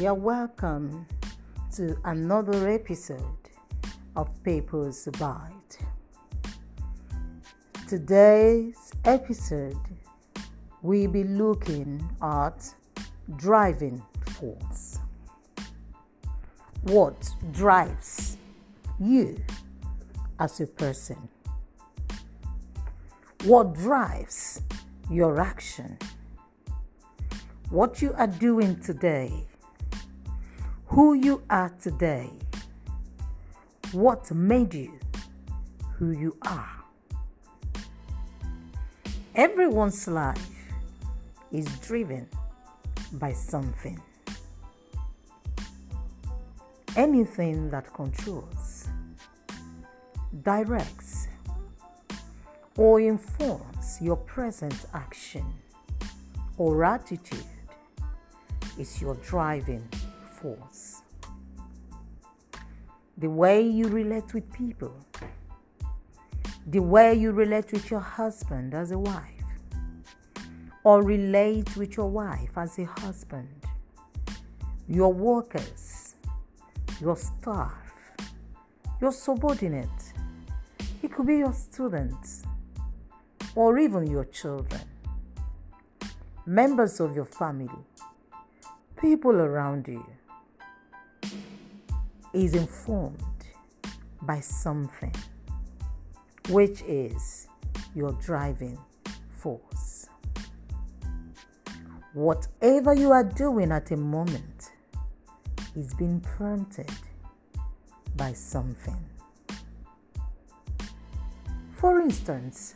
[0.00, 1.06] You're welcome
[1.76, 3.50] to another episode
[4.16, 5.78] of Purpose Bite.
[7.86, 9.76] Today's episode,
[10.80, 12.74] we'll be looking at
[13.36, 14.02] driving
[14.38, 15.00] force.
[16.84, 18.38] What drives
[18.98, 19.36] you
[20.38, 21.28] as a person?
[23.44, 24.62] What drives
[25.10, 25.98] your action?
[27.68, 29.46] What you are doing today?
[30.94, 32.28] Who you are today?
[33.92, 34.98] What made you
[35.94, 36.82] who you are?
[39.36, 40.50] Everyone's life
[41.52, 42.26] is driven
[43.12, 44.02] by something.
[46.96, 48.88] Anything that controls,
[50.42, 51.28] directs,
[52.76, 55.46] or informs your present action
[56.58, 57.46] or attitude
[58.76, 59.88] is your driving
[60.40, 61.02] force.
[63.18, 64.94] The way you relate with people,
[66.66, 69.44] the way you relate with your husband as a wife,
[70.84, 73.48] or relate with your wife as a husband,
[74.88, 76.14] your workers,
[77.00, 77.92] your staff,
[79.00, 79.88] your subordinate,
[81.02, 82.44] it could be your students,
[83.54, 84.82] or even your children,
[86.46, 87.84] members of your family,
[88.96, 90.04] people around you,
[92.32, 93.22] is informed
[94.22, 95.14] by something,
[96.48, 97.48] which is
[97.94, 98.78] your driving
[99.30, 100.06] force.
[102.12, 104.72] Whatever you are doing at a moment
[105.76, 106.90] is being prompted
[108.16, 109.04] by something.
[111.72, 112.74] For instance,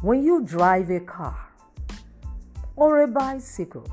[0.00, 1.52] when you drive a car
[2.76, 3.90] or a bicycle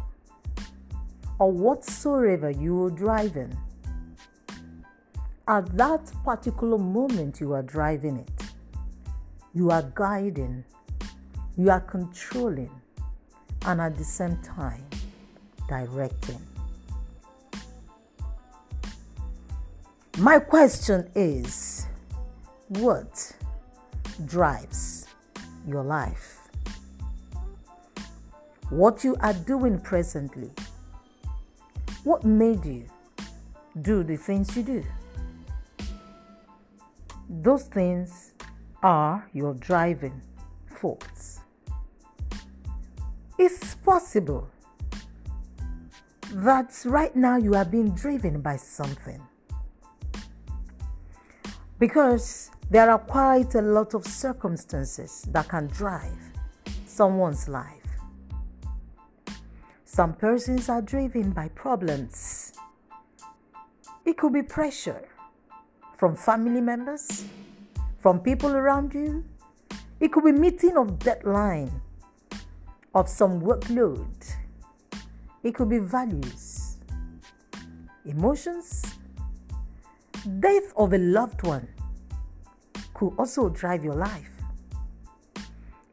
[1.40, 3.58] or whatsoever you are driving,
[5.48, 8.44] at that particular moment you are driving it,
[9.54, 10.64] you are guiding,
[11.56, 12.72] you are controlling,
[13.66, 14.84] and at the same time
[15.68, 16.42] directing.
[20.18, 21.86] My question is
[22.70, 23.34] what
[24.26, 25.08] drives
[25.68, 26.40] your life?
[28.70, 30.50] What you are doing presently?
[32.04, 32.86] What made you
[33.82, 34.84] do the things you do?
[37.30, 38.34] Those things
[38.84, 40.22] are your driving
[40.68, 41.40] force.
[43.38, 44.50] It's possible
[46.32, 49.22] that right now you are being driven by something.
[51.80, 56.18] Because there are quite a lot of circumstances that can drive
[56.86, 57.82] someone's life.
[59.84, 62.54] Some persons are driven by problems.
[64.06, 65.08] It could be pressure
[65.98, 67.26] from family members,
[68.00, 69.24] from people around you.
[70.00, 71.82] It could be meeting of deadline
[72.94, 74.36] of some workload.
[75.44, 76.78] It could be values,
[78.06, 78.84] emotions,
[80.40, 81.68] death of a loved one
[82.96, 84.32] could also drive your life.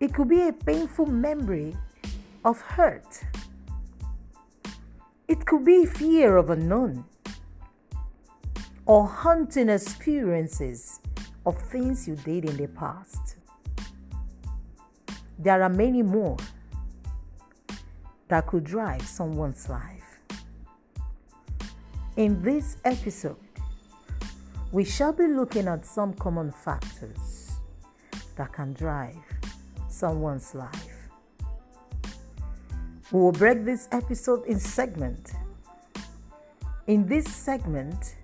[0.00, 1.76] It could be a painful memory
[2.44, 3.24] of hurt.
[5.28, 7.04] It could be fear of unknown
[8.92, 11.00] or hunting experiences
[11.46, 13.36] of things you did in the past.
[15.38, 16.36] There are many more
[18.28, 20.20] that could drive someone's life.
[22.18, 23.38] In this episode,
[24.72, 27.52] we shall be looking at some common factors
[28.36, 29.16] that can drive
[29.88, 31.08] someone's life.
[33.10, 35.32] We will break this episode in segment.
[36.88, 38.16] In this segment,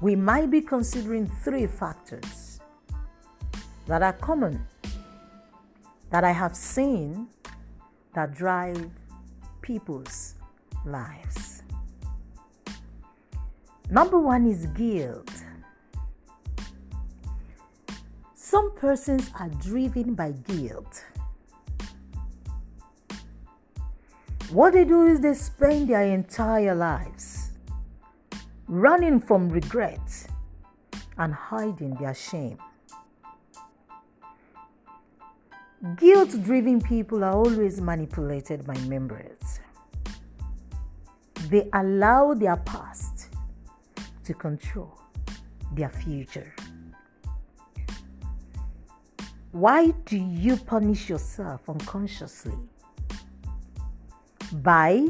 [0.00, 2.60] we might be considering three factors
[3.86, 4.64] that are common
[6.10, 7.28] that I have seen
[8.14, 8.90] that drive
[9.60, 10.34] people's
[10.84, 11.62] lives.
[13.90, 15.30] Number one is guilt.
[18.34, 21.04] Some persons are driven by guilt.
[24.50, 27.47] What they do is they spend their entire lives
[28.68, 30.26] running from regret
[31.16, 32.58] and hiding their shame.
[35.96, 39.60] Guilt driven people are always manipulated by members.
[41.48, 43.28] They allow their past
[44.24, 44.98] to control
[45.72, 46.54] their future.
[49.52, 52.58] Why do you punish yourself unconsciously?
[54.52, 55.08] By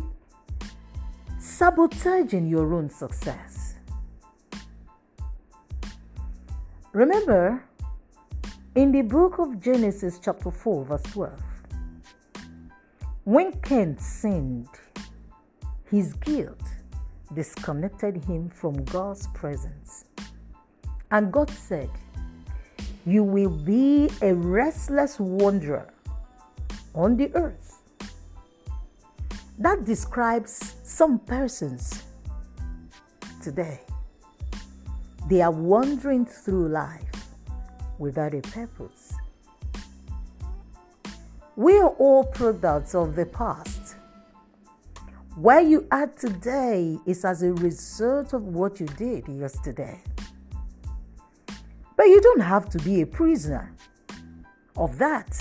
[1.48, 3.74] sabotaging your own success.
[6.92, 7.64] Remember,
[8.74, 11.32] in the book of Genesis, chapter 4, verse 12,
[13.24, 14.68] when Cain sinned,
[15.90, 16.62] his guilt
[17.34, 20.04] disconnected him from God's presence.
[21.10, 21.90] And God said,
[23.06, 25.92] You will be a restless wanderer
[26.94, 27.67] on the earth.
[29.58, 32.04] That describes some persons
[33.42, 33.80] today.
[35.28, 37.02] They are wandering through life
[37.98, 39.14] without a purpose.
[41.56, 43.96] We are all products of the past.
[45.34, 50.00] Where you are today is as a result of what you did yesterday.
[51.96, 53.74] But you don't have to be a prisoner
[54.76, 55.40] of that.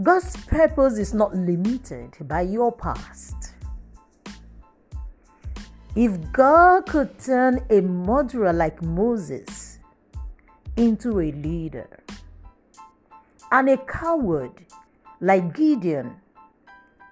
[0.00, 3.52] God's purpose is not limited by your past.
[5.94, 9.80] If God could turn a murderer like Moses
[10.78, 12.02] into a leader,
[13.50, 14.52] and a coward
[15.20, 16.16] like Gideon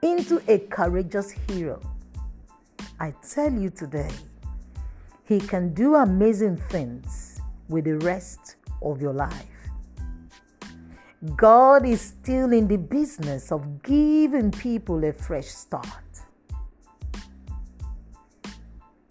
[0.01, 1.83] into a courageous hero,
[2.99, 4.11] I tell you today,
[5.25, 9.60] He can do amazing things with the rest of your life.
[11.37, 15.85] God is still in the business of giving people a fresh start.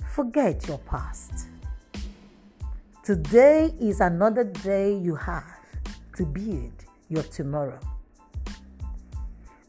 [0.08, 1.46] Forget your past.
[3.04, 5.60] Today is another day you have
[6.16, 6.74] to build
[7.10, 7.80] your tomorrow.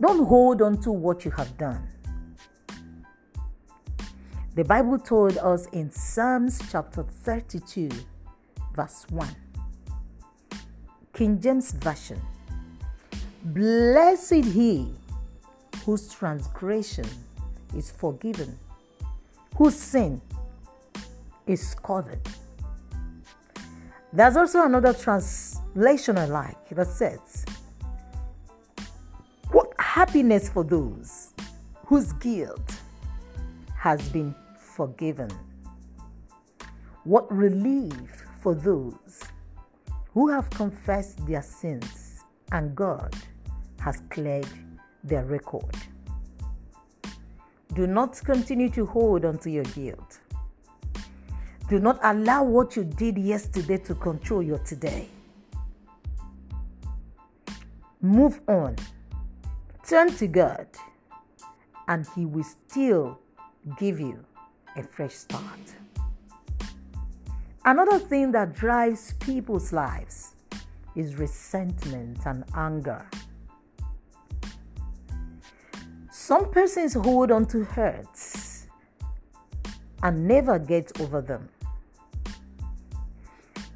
[0.00, 1.86] Don't hold on to what you have done.
[4.54, 7.90] The Bible told us in Psalms chapter 32,
[8.74, 9.28] verse 1.
[11.12, 12.20] King James Version.
[13.44, 14.92] Blessed he
[15.84, 17.06] whose transgression
[17.76, 18.58] is forgiven,
[19.56, 20.20] whose sin
[21.46, 22.20] is covered.
[24.12, 27.44] There's also another translation I like that says,
[29.50, 31.32] What happiness for those
[31.86, 32.72] whose guilt
[33.76, 35.30] has been forgiven.
[37.04, 39.22] What relief for those
[40.12, 43.14] who have confessed their sins and God
[43.80, 44.48] has cleared
[45.04, 45.74] their record.
[47.74, 50.18] Do not continue to hold on to your guilt.
[51.68, 55.08] Do not allow what you did yesterday to control your today.
[58.00, 58.74] Move on.
[59.86, 60.66] Turn to God,
[61.86, 63.18] and He will still
[63.78, 64.24] give you
[64.76, 65.60] a fresh start.
[67.64, 70.34] Another thing that drives people's lives
[70.96, 73.06] is resentment and anger.
[76.10, 78.66] Some persons hold on to hurts
[80.02, 81.50] and never get over them.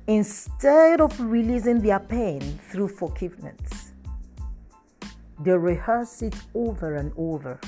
[0.06, 2.40] Instead of releasing their pain
[2.70, 3.92] through forgiveness,
[5.40, 7.60] they rehearse it over and over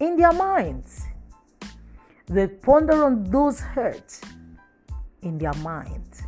[0.00, 1.06] in their minds.
[2.26, 4.20] They ponder on those hurts
[5.22, 6.22] in their mind.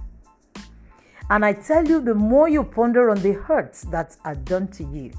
[1.30, 4.84] And I tell you, the more you ponder on the hurts that are done to
[4.84, 5.12] you,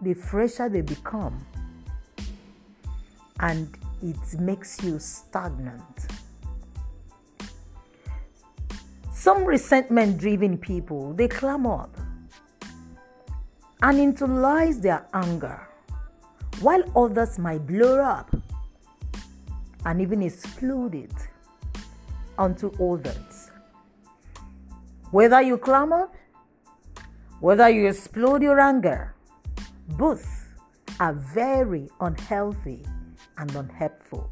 [0.00, 1.44] the fresher they become.
[3.40, 6.06] And it makes you stagnant.
[9.12, 11.96] Some resentment driven people, they clam up
[13.82, 15.68] and internalize their anger,
[16.60, 18.34] while others might blow up
[19.84, 21.12] and even explode it
[22.38, 23.50] onto others.
[25.10, 26.08] Whether you clamor,
[27.40, 29.14] whether you explode your anger,
[29.88, 30.48] both
[31.00, 32.84] are very unhealthy
[33.38, 34.30] and unhelpful.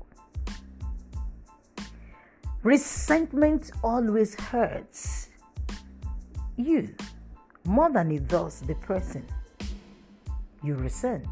[2.63, 5.29] Resentment always hurts
[6.57, 6.95] you
[7.65, 9.27] more than it does the person
[10.63, 11.27] you resent.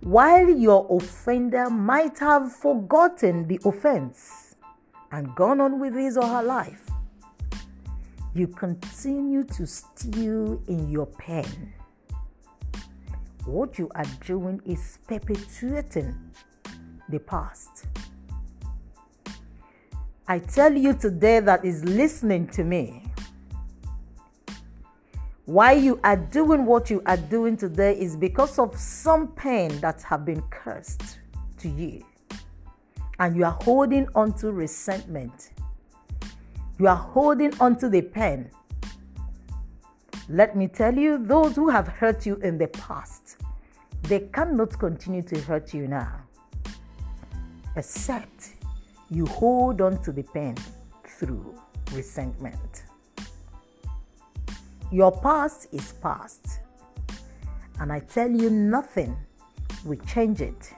[0.00, 4.56] While your offender might have forgotten the offense
[5.12, 6.86] and gone on with his or her life,
[8.34, 11.74] you continue to stew in your pain.
[13.44, 16.14] What you are doing is perpetuating
[17.10, 17.86] the past.
[20.26, 23.09] I tell you today that is listening to me.
[25.50, 30.00] Why you are doing what you are doing today is because of some pain that
[30.02, 31.18] have been cursed
[31.58, 32.06] to you.
[33.18, 35.50] And you are holding on to resentment.
[36.78, 38.48] You are holding on to the pain.
[40.28, 43.36] Let me tell you, those who have hurt you in the past
[44.02, 46.20] they cannot continue to hurt you now,
[47.74, 48.50] except
[49.08, 50.54] you hold on to the pain
[51.18, 51.60] through
[51.92, 52.84] resentment.
[54.92, 56.58] Your past is past,
[57.78, 59.16] and I tell you, nothing
[59.84, 60.72] will change it.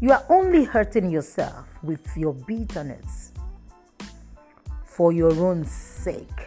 [0.00, 3.32] You are only hurting yourself with your bitterness
[4.84, 6.46] for your own sake.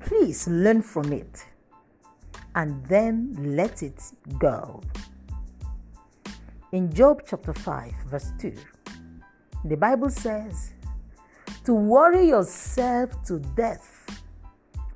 [0.00, 1.46] Please learn from it
[2.56, 4.02] and then let it
[4.40, 4.82] go.
[6.72, 8.52] In Job chapter 5, verse 2,
[9.66, 10.72] the Bible says,
[11.64, 13.99] To worry yourself to death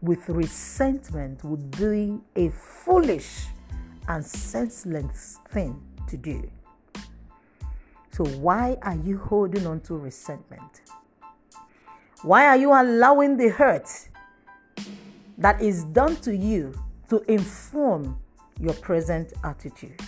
[0.04, 3.46] with resentment would be a foolish
[4.06, 6.50] and senseless thing to do.
[8.12, 10.82] So, why are you holding on to resentment?
[12.23, 13.88] Why are you allowing the hurt
[15.38, 16.75] that is done to you
[17.08, 18.18] to inform
[18.61, 20.00] your present attitude?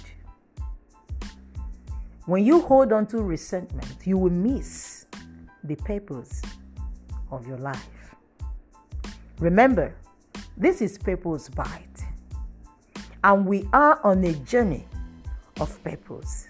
[2.26, 5.06] When you hold on to resentment, you will miss
[5.64, 6.42] the purpose
[7.30, 7.95] of your life.
[9.38, 9.94] Remember,
[10.56, 12.04] this is Purpose Bite,
[13.22, 14.86] and we are on a journey
[15.60, 16.48] of purpose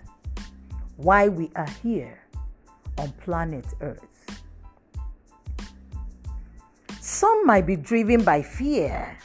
[0.97, 2.21] why we are here
[2.99, 4.41] on planet Earth.
[7.01, 9.19] Some might be driven by fear.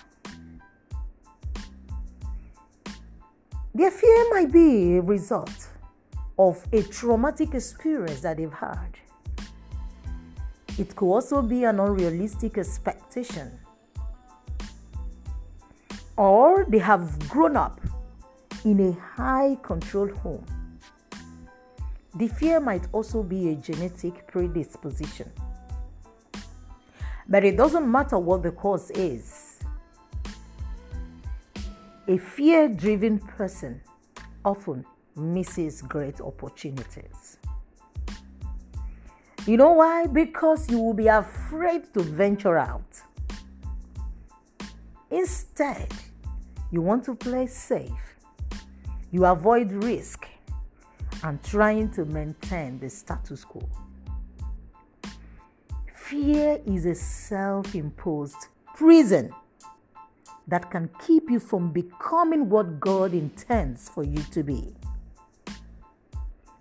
[3.75, 5.67] Their fear might be a result
[6.39, 8.97] of a traumatic experience that they've had.
[10.77, 13.59] It could also be an unrealistic expectation.
[16.17, 17.81] Or they have grown up
[18.63, 20.45] in a high control home
[22.15, 25.31] the fear might also be a genetic predisposition.
[27.27, 29.59] But it doesn't matter what the cause is.
[32.07, 33.81] A fear driven person
[34.43, 34.85] often
[35.15, 37.20] misses great opportunities.
[39.47, 40.05] You know why?
[40.05, 43.01] Because you will be afraid to venture out.
[45.09, 45.91] Instead,
[46.69, 48.15] you want to play safe.
[49.09, 50.27] You avoid risk
[51.23, 53.67] and trying to maintain the status quo.
[55.95, 59.33] Fear is a self imposed prison
[60.47, 64.75] that can keep you from becoming what God intends for you to be.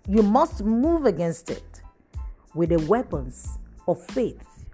[0.09, 1.70] You must move against it
[2.53, 4.65] with the weapons of faith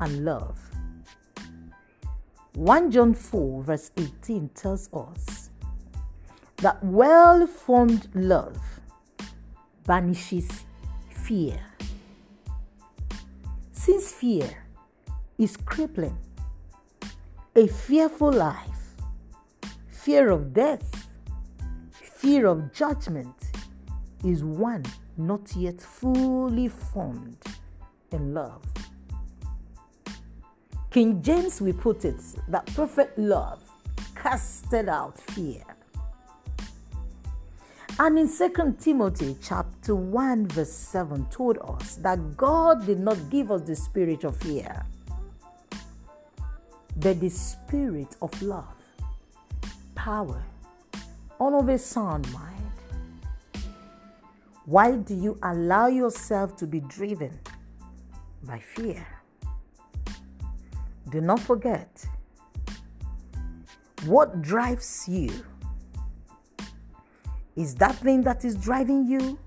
[0.00, 0.58] and love.
[2.54, 5.50] 1 John 4, verse 18 tells us
[6.56, 8.58] that well formed love
[9.86, 10.64] banishes
[11.08, 11.60] fear.
[13.72, 14.64] Since fear
[15.38, 16.18] is crippling,
[17.54, 18.96] a fearful life,
[19.88, 21.08] fear of death,
[21.92, 23.34] fear of judgment
[24.24, 24.84] is one
[25.18, 27.38] not yet fully formed
[28.12, 28.62] in love.
[30.90, 33.60] King James we put it that perfect love
[34.14, 35.62] casted out fear.
[38.00, 43.50] And in 2 Timothy chapter 1 verse 7 told us that God did not give
[43.50, 44.86] us the spirit of fear,
[46.96, 48.76] but the spirit of love,
[49.96, 50.42] power,
[51.40, 52.57] all of a sound mind.
[54.68, 57.40] Why do you allow yourself to be driven
[58.42, 59.06] by fear?
[61.08, 62.04] Do not forget
[64.04, 65.30] what drives you
[67.56, 69.38] is that thing that is driving you?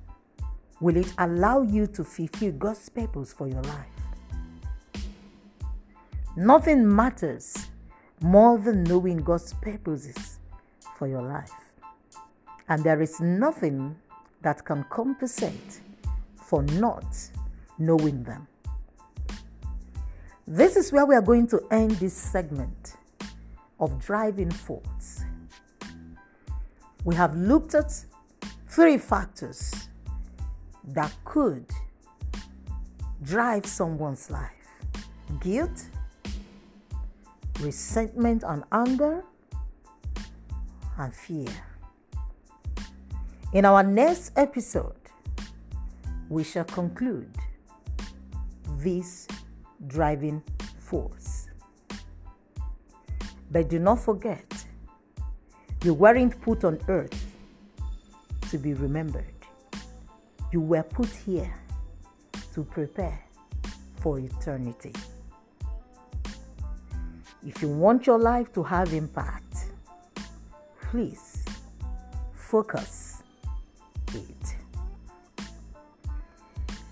[0.80, 5.06] Will it allow you to fulfill God's purpose for your life?
[6.36, 7.68] Nothing matters
[8.22, 10.40] more than knowing God's purposes
[10.98, 11.54] for your life.
[12.68, 13.96] And there is nothing
[14.42, 15.82] that can compensate
[16.36, 17.06] for not
[17.78, 18.48] knowing them.
[20.48, 22.98] This is where we are going to end this segment
[23.80, 25.24] of driving force
[27.04, 27.92] we have looked at
[28.68, 29.90] three factors
[30.90, 31.66] that could
[33.24, 34.50] drive someone's life
[35.40, 35.86] guilt,
[37.62, 39.24] resentment and anger,
[40.98, 41.71] and fear.
[43.54, 44.96] In our next episode,
[46.30, 47.36] we shall conclude
[48.78, 49.28] this
[49.88, 50.42] driving
[50.80, 51.50] force.
[53.52, 54.46] But do not forget
[55.84, 57.26] you weren't put on earth
[58.52, 59.26] to be remembered.
[60.54, 61.54] You were put here
[62.54, 63.22] to prepare
[63.98, 64.94] for eternity.
[67.46, 69.66] If you want your life to have impact,
[70.90, 71.44] please
[72.34, 73.01] focus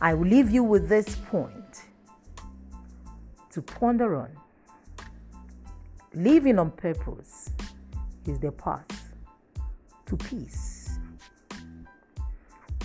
[0.02, 1.84] I will leave you with this point
[3.52, 4.30] to ponder on.
[6.14, 7.52] Living on purpose
[8.26, 9.14] is the path
[10.06, 10.98] to peace.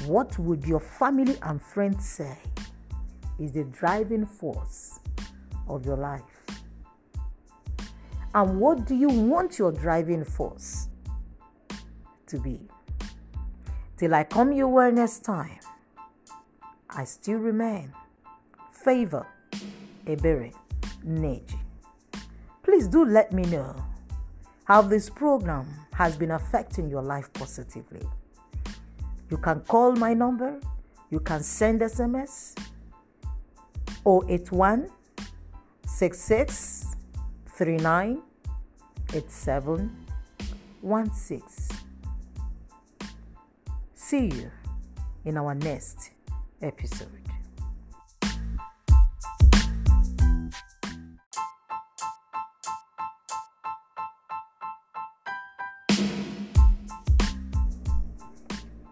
[0.07, 2.37] What would your family and friends say
[3.39, 4.99] is the driving force
[5.69, 6.23] of your life?
[8.35, 10.89] And what do you want your driving force
[12.27, 12.61] to be?
[13.97, 15.61] Till I come your next time,
[16.97, 17.93] I still remain.
[18.73, 19.27] Favor
[20.07, 20.53] Ebere
[21.05, 21.59] Neji.
[22.63, 23.75] Please do let me know
[24.65, 28.03] how this program has been affecting your life positively.
[29.31, 30.59] You can call my number,
[31.11, 32.59] you can send SMS
[34.07, 34.91] 081
[35.87, 36.97] 66
[37.47, 38.23] 39
[39.15, 41.77] 8716.
[43.95, 44.51] See you
[45.25, 46.14] in our next
[46.65, 47.09] episode.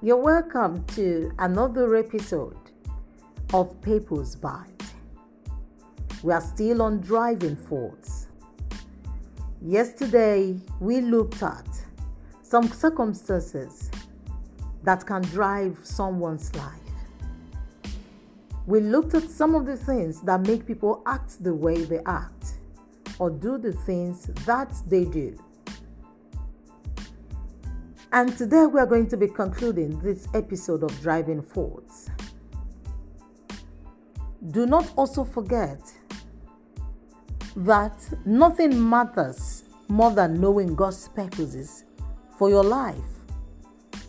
[0.05, 2.57] You're welcome to another episode
[3.55, 4.67] of Purpose Bite.
[6.23, 8.27] We are still on driving force.
[9.61, 11.69] Yesterday, we looked at
[12.43, 13.91] some circumstances
[14.83, 16.82] that can drive someone's life.
[18.67, 22.59] We looked at some of the things that make people act the way they act
[23.19, 25.37] or do the things that they do.
[28.13, 32.11] And today we are going to be concluding this episode of Driving Force.
[34.51, 35.81] Do not also forget
[37.57, 41.85] that nothing matters more than knowing God's purposes
[42.39, 42.97] for your life,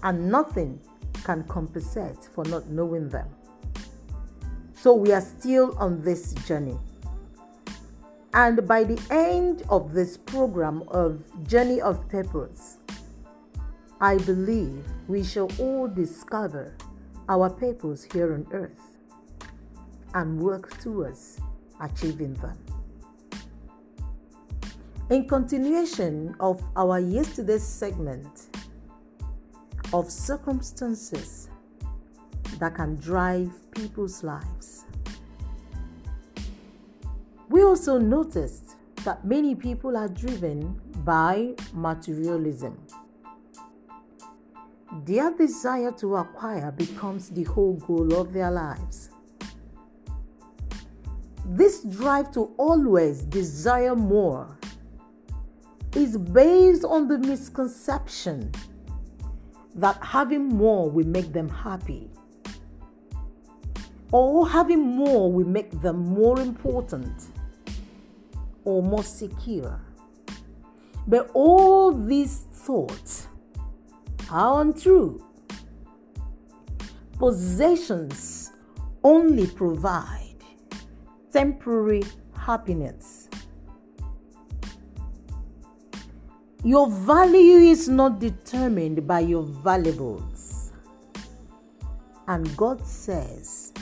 [0.02, 0.80] and nothing
[1.24, 3.28] can compensate for not knowing them.
[4.84, 6.78] So we are still on this journey.
[8.34, 12.80] And by the end of this program of Journey of Purpose,
[14.02, 16.76] I believe we shall all discover
[17.30, 18.82] our purpose here on earth
[20.16, 21.40] and work towards
[21.80, 22.58] achieving them.
[25.10, 28.48] In continuation of our yesterday's segment
[29.94, 31.48] of circumstances
[32.60, 34.73] that can drive people's lives,
[37.54, 42.76] we also noticed that many people are driven by materialism.
[45.06, 49.12] Their desire to acquire becomes the whole goal of their lives.
[51.46, 54.58] This drive to always desire more
[55.96, 58.52] is based on the misconception
[59.76, 62.10] that having more will make them happy
[64.12, 67.30] or having more will make them more important
[68.66, 69.80] or more secure.
[71.08, 73.28] But all these thoughts
[74.30, 75.26] are untrue.
[77.20, 78.52] Possessions
[79.04, 80.38] only provide
[81.32, 82.04] temporary
[82.36, 83.24] happiness
[86.66, 90.72] Your value is not determined by your valuables.
[92.26, 93.74] And God says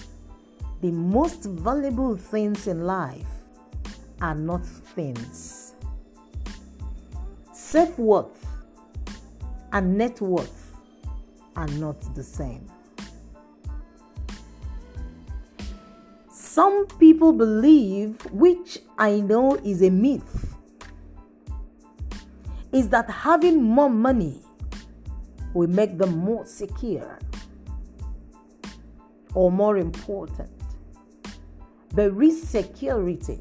[0.81, 3.30] the most valuable things in life
[4.21, 5.73] are not things.
[7.53, 8.45] Self worth
[9.73, 10.73] and net worth
[11.55, 12.69] are not the same.
[16.31, 20.53] Some people believe, which I know is a myth,
[22.71, 24.41] is that having more money
[25.53, 27.19] will make them more secure
[29.33, 30.49] or more important.
[31.93, 33.39] But real security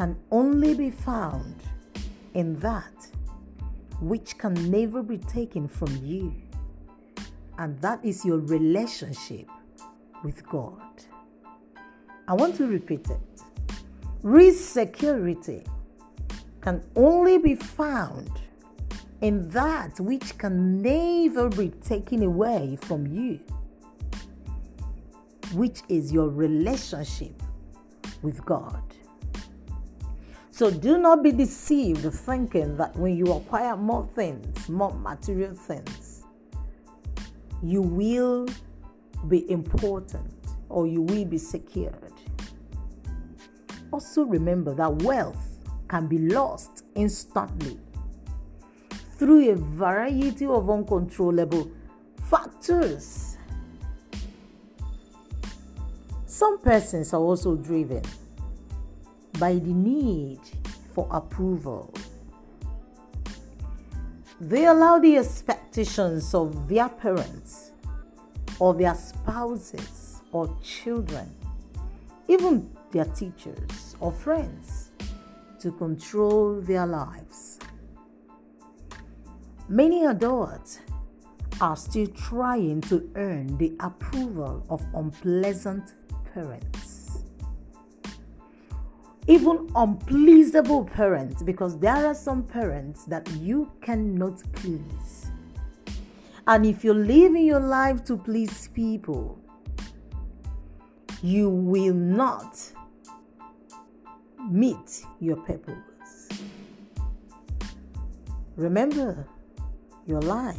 [0.00, 1.54] can only be found
[2.32, 3.06] in that
[4.00, 6.34] which can never be taken from you,
[7.58, 9.46] and that is your relationship
[10.24, 10.80] with God.
[12.26, 13.42] I want to repeat it.
[14.22, 15.64] Real security
[16.62, 18.30] can only be found
[19.20, 23.38] in that which can never be taken away from you,
[25.52, 27.42] which is your relationship
[28.22, 28.89] with God.
[30.60, 36.22] So do not be deceived thinking that when you acquire more things, more material things,
[37.62, 38.46] you will
[39.26, 40.30] be important
[40.68, 42.12] or you will be secured.
[43.90, 45.56] Also remember that wealth
[45.88, 47.78] can be lost instantly.
[49.16, 51.70] through a variety of uncontrollable
[52.28, 53.38] factors.
[56.26, 58.02] Some persons are also driven
[59.40, 60.38] by the need
[60.94, 61.92] for approval.
[64.38, 67.72] They allow the expectations of their parents
[68.58, 71.34] or their spouses or children,
[72.28, 74.90] even their teachers or friends,
[75.60, 77.58] to control their lives.
[79.68, 80.80] Many adults
[81.60, 85.92] are still trying to earn the approval of unpleasant
[86.34, 86.89] parents.
[89.30, 95.30] Even unpleasable parents, because there are some parents that you cannot please.
[96.48, 99.38] And if you live in your life to please people,
[101.22, 102.58] you will not
[104.50, 106.28] meet your purpose.
[108.56, 109.28] Remember,
[110.06, 110.56] your life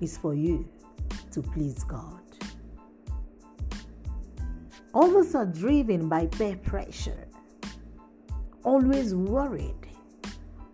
[0.00, 0.68] is for you
[1.32, 2.20] to please God.
[4.94, 7.27] Others are driven by peer pressure,
[8.64, 9.74] always worried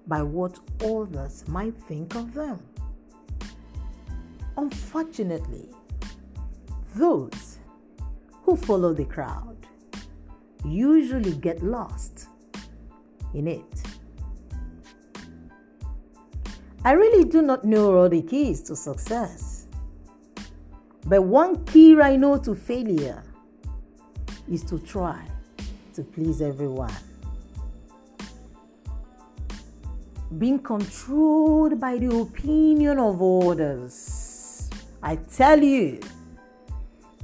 [0.06, 2.60] by what others might think of them.
[4.56, 5.68] Unfortunately,
[6.94, 7.58] those
[8.42, 9.56] who follow the crowd
[10.64, 12.28] usually get lost
[13.34, 13.82] in it.
[16.84, 19.66] I really do not know all the keys to success.
[21.06, 23.22] But one key I know to failure
[24.50, 25.26] is to try
[25.94, 26.92] to please everyone.
[30.38, 34.70] Being controlled by the opinion of others,
[35.02, 36.00] I tell you,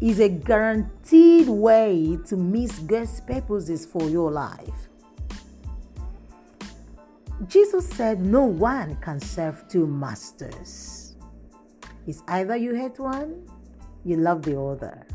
[0.00, 4.88] is a guaranteed way to miss God's purposes for your life.
[7.48, 11.16] Jesus said, No one can serve two masters.
[12.06, 13.46] It's either you hate one,
[14.04, 15.06] you love the other.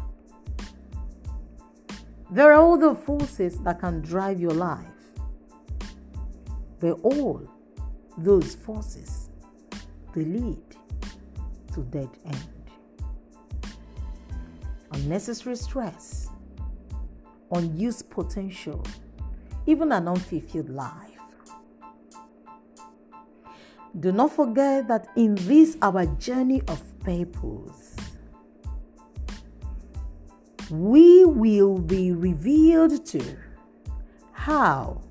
[2.31, 4.85] There are other forces that can drive your life.
[6.79, 7.47] But all
[8.17, 9.29] those forces,
[10.13, 10.61] they lead
[11.73, 12.37] to dead end.
[14.91, 16.29] Unnecessary stress,
[17.51, 18.83] unused potential,
[19.65, 21.11] even an unfulfilled life.
[23.99, 27.95] Do not forget that in this our journey of purpose,
[30.69, 33.23] we will be revealed to
[34.31, 35.01] how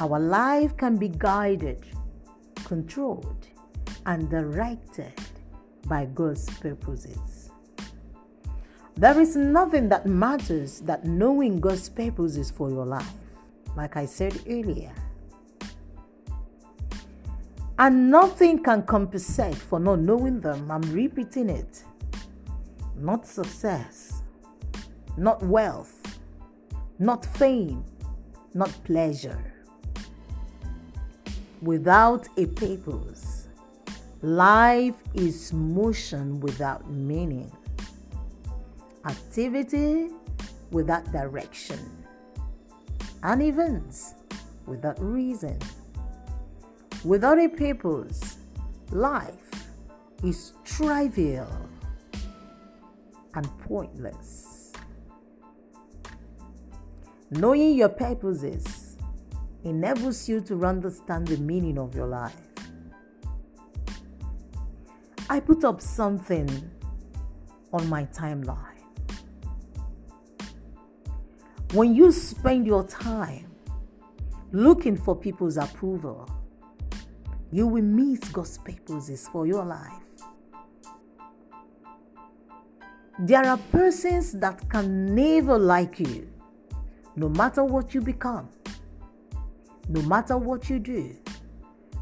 [0.00, 1.84] our life can be guided,
[2.70, 3.48] controlled,
[4.06, 5.12] and directed
[5.88, 7.50] by God's purposes.
[8.94, 13.12] There is nothing that matters that knowing God's purposes for your life,
[13.76, 14.94] like I said earlier.
[17.76, 20.70] And nothing can compensate for not knowing them.
[20.70, 21.82] I'm repeating it.
[22.94, 24.22] Not success,
[25.16, 26.20] not wealth,
[27.00, 27.82] not fame,
[28.54, 29.59] not pleasure.
[31.62, 33.48] Without a purpose,
[34.22, 37.52] life is motion without meaning,
[39.04, 40.08] activity
[40.70, 41.78] without direction,
[43.22, 44.14] and events
[44.66, 45.58] without reason.
[47.04, 48.38] Without a purpose,
[48.90, 49.50] life
[50.24, 51.68] is trivial
[53.34, 54.72] and pointless.
[57.30, 58.89] Knowing your purposes
[59.64, 62.36] enables you to understand the meaning of your life.
[65.28, 66.48] I put up something
[67.72, 68.66] on my timeline.
[71.72, 73.46] When you spend your time
[74.50, 76.28] looking for people's approval,
[77.52, 80.02] you will miss God's purposes for your life.
[83.20, 86.28] There are persons that can never like you,
[87.16, 88.48] no matter what you become,
[89.90, 91.16] no matter what you do,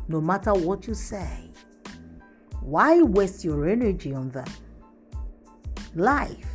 [0.09, 1.51] no matter what you say.
[2.61, 4.48] Why waste your energy on them?
[5.94, 6.51] Life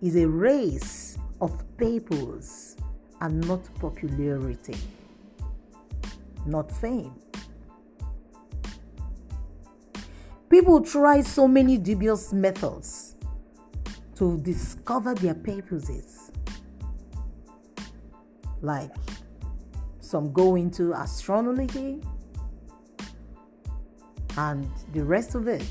[0.00, 2.76] is a race of purpose
[3.20, 4.76] and not popularity,
[6.46, 7.12] not fame.
[10.48, 13.16] People try so many dubious methods
[14.16, 16.32] to discover their purposes.
[18.62, 18.92] Like
[20.12, 21.98] some go into astronomy
[24.36, 25.64] and the rest of it,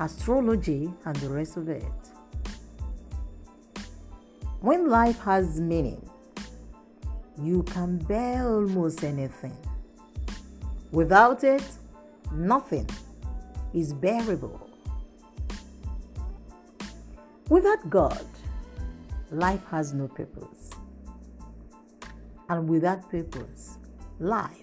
[0.00, 1.84] astrology and the rest of it.
[4.60, 6.02] When life has meaning,
[7.40, 9.56] you can bear almost anything.
[10.90, 11.62] Without it,
[12.32, 12.88] nothing
[13.72, 14.68] is bearable.
[17.48, 18.26] Without God,
[19.30, 20.75] life has no purpose.
[22.48, 23.78] And without purpose,
[24.18, 24.60] life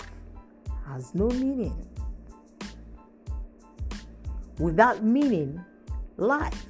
[0.88, 1.88] has no meaning.
[4.58, 5.64] Without meaning,
[6.18, 6.66] life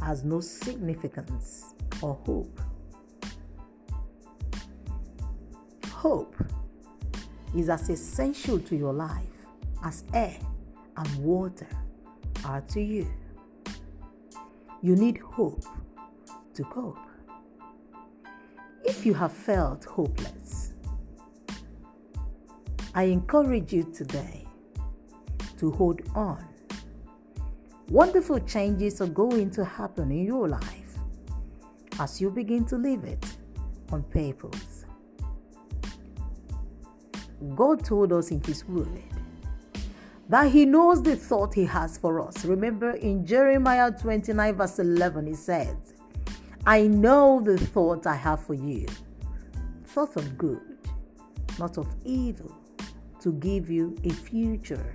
[0.00, 2.60] has no significance or hope.
[5.90, 6.36] Hope
[7.56, 9.26] is as essential to your life
[9.84, 10.38] as air
[10.96, 11.68] and water
[12.44, 13.06] are to you.
[14.82, 15.64] You need hope
[16.54, 16.98] to cope.
[18.84, 20.72] If you have felt hopeless,
[22.94, 24.46] I encourage you today
[25.58, 26.44] to hold on.
[27.88, 30.98] Wonderful changes are going to happen in your life
[32.00, 33.24] as you begin to live it
[33.90, 34.84] on purpose.
[37.54, 39.02] God told us in His Word
[40.28, 42.44] that He knows the thought He has for us.
[42.44, 45.91] Remember in Jeremiah 29, verse 11, He says,
[46.64, 48.86] I know the thoughts I have for you
[49.84, 50.78] thoughts of good,
[51.58, 52.56] not of evil,
[53.20, 54.94] to give you a future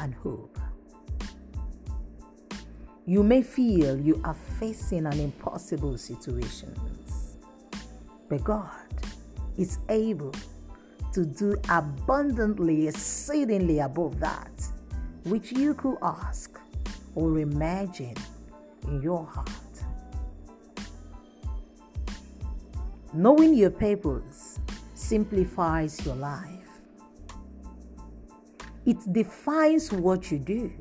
[0.00, 0.58] and hope.
[3.06, 6.74] You may feel you are facing an impossible situation,
[8.28, 8.70] but God
[9.58, 10.34] is able
[11.12, 14.50] to do abundantly, exceedingly above that
[15.24, 16.58] which you could ask
[17.14, 18.16] or imagine
[18.88, 19.50] in your heart.
[23.14, 24.58] Knowing your purpose
[24.94, 26.48] simplifies your life.
[28.86, 30.72] It defines what you do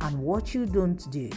[0.00, 1.28] and what you don't do.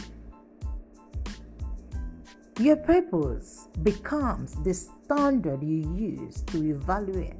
[2.58, 7.34] Your purpose becomes the standard you use to evaluate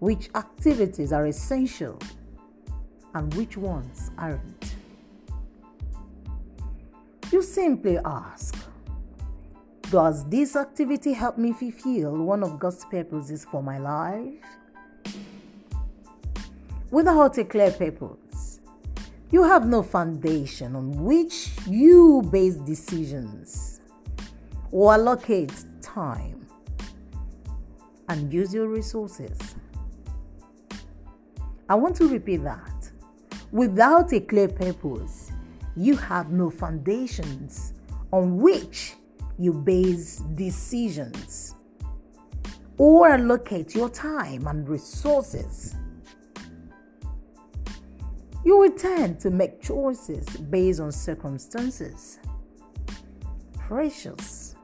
[0.00, 1.98] which activities are essential
[3.14, 4.74] and which ones aren't.
[7.30, 8.56] You simply ask,
[9.90, 14.44] Does this activity help me fulfill one of God's purposes for my life?
[16.90, 18.60] Without a clear purpose,
[19.30, 23.80] you have no foundation on which you base decisions
[24.70, 26.46] or allocate time
[28.10, 29.38] and use your resources.
[31.66, 32.90] I want to repeat that.
[33.52, 35.32] Without a clear purpose,
[35.76, 37.72] you have no foundations
[38.12, 38.97] on which
[39.38, 41.54] you base decisions
[42.76, 45.76] or allocate your time and resources.
[48.44, 52.18] You will tend to make choices based on circumstances,
[53.58, 54.56] pressures,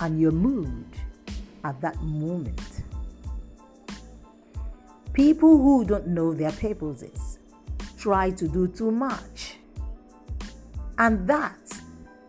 [0.00, 0.86] and your mood
[1.64, 2.60] at that moment.
[5.12, 7.38] People who don't know their purposes
[7.98, 9.56] try to do too much,
[10.98, 11.58] and that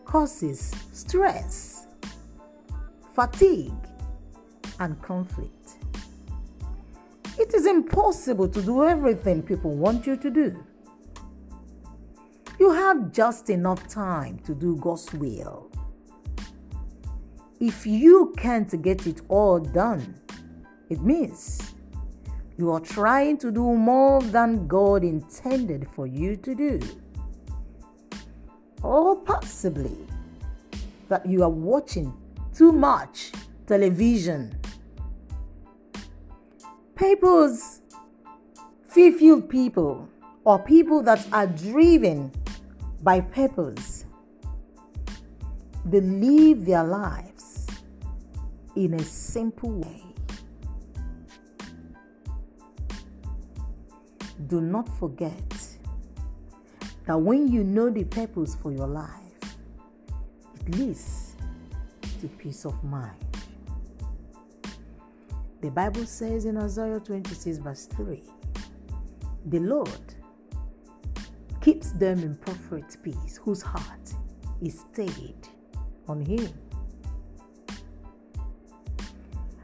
[0.07, 1.85] causes stress,
[3.13, 3.73] fatigue,
[4.79, 5.71] and conflict.
[7.37, 10.63] It is impossible to do everything people want you to do.
[12.57, 15.69] You have just enough time to do God's will.
[17.59, 20.15] If you can't get it all done,
[20.89, 21.73] it means
[22.57, 26.79] you are trying to do more than God intended for you to do.
[28.83, 29.97] Or possibly
[31.09, 32.13] that you are watching
[32.53, 33.31] too much
[33.65, 34.57] television.
[36.95, 37.81] People's
[38.87, 40.07] fulfilled people
[40.43, 42.31] or people that are driven
[43.03, 44.05] by purpose,
[45.85, 47.67] they live their lives
[48.75, 50.07] in a simple way.
[54.45, 55.66] do not forget
[57.07, 59.09] that when you know the purpose for your life,
[60.59, 61.37] it leads
[62.19, 63.15] to peace of mind.
[65.61, 68.21] The Bible says in Isaiah 26, verse 3
[69.47, 69.89] The Lord
[71.61, 74.13] keeps them in perfect peace, whose heart
[74.61, 75.47] is stayed
[76.09, 76.49] on Him.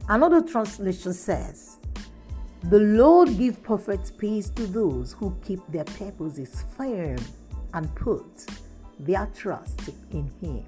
[0.08, 1.73] Another translation says,
[2.64, 7.18] the Lord give perfect peace to those who keep their purposes firm
[7.74, 8.46] and put
[9.00, 10.66] their trust in Him.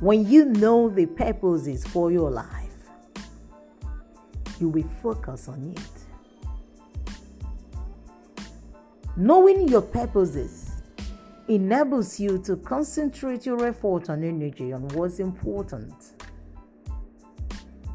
[0.00, 2.68] When you know the purposes for your life,
[4.60, 5.80] you will focus on it.
[9.16, 10.82] Knowing your purposes
[11.48, 15.92] enables you to concentrate your effort and energy on what's important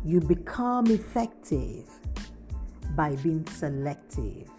[0.04, 1.90] you become effective
[2.96, 4.50] by being selective.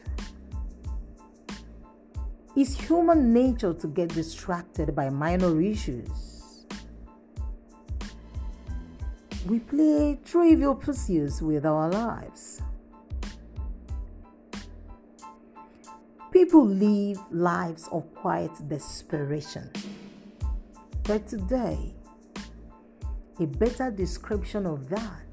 [2.57, 6.67] It's human nature to get distracted by minor issues.
[9.47, 12.63] We play trivial pursuits with our lives.
[16.33, 19.71] People live lives of quiet desperation.
[21.03, 21.95] But today,
[23.39, 25.24] a better description of that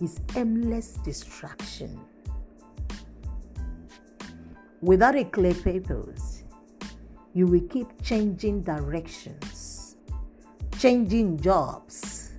[0.00, 1.98] is aimless distraction.
[4.82, 6.44] Without a clear purpose,
[7.32, 9.96] you will keep changing directions,
[10.78, 12.32] changing jobs,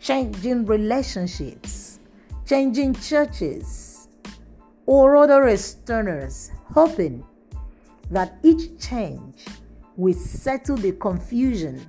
[0.00, 2.00] changing relationships,
[2.46, 4.08] changing churches,
[4.86, 7.24] or other externals, hoping
[8.10, 9.44] that each change
[9.96, 11.84] will settle the confusion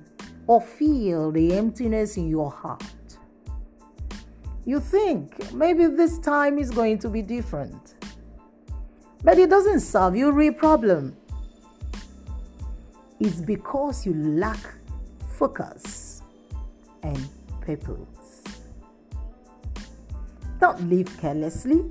[0.46, 2.82] or fill the emptiness in your heart.
[4.68, 7.94] You think maybe this time is going to be different,
[9.24, 11.16] but it doesn't solve your real problem.
[13.18, 14.60] It's because you lack
[15.38, 16.20] focus
[17.02, 17.18] and
[17.62, 18.44] purpose.
[20.60, 21.86] Don't live carelessly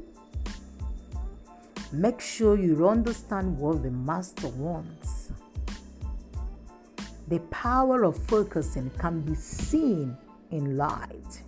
[1.92, 5.32] Make sure you understand what the master wants.
[7.30, 10.16] The power of focusing can be seen
[10.52, 11.47] in light.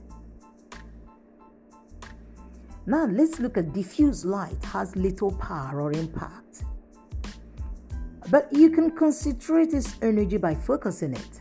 [2.89, 6.63] Now let's look at diffuse light has little power or impact.
[8.31, 11.39] But you can concentrate its energy by focusing it.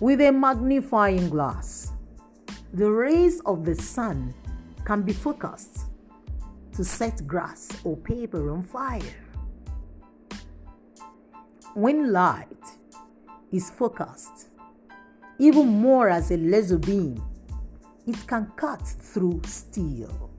[0.00, 1.92] With a magnifying glass,
[2.74, 4.34] the rays of the sun
[4.84, 5.86] can be focused
[6.74, 9.16] to set grass or paper on fire.
[11.72, 12.66] When light
[13.50, 14.48] is focused,
[15.38, 17.29] even more as a laser beam,
[18.10, 20.30] it can cut through steel.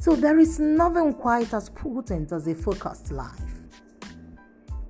[0.00, 3.30] So there is nothing quite as potent as a focused life.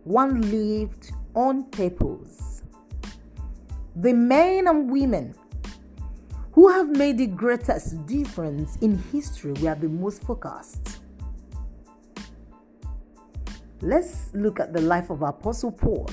[0.05, 2.63] One lived on purpose.
[3.97, 5.35] The men and women
[6.53, 11.01] who have made the greatest difference in history were the most focused.
[13.81, 16.09] Let's look at the life of Apostle Paul.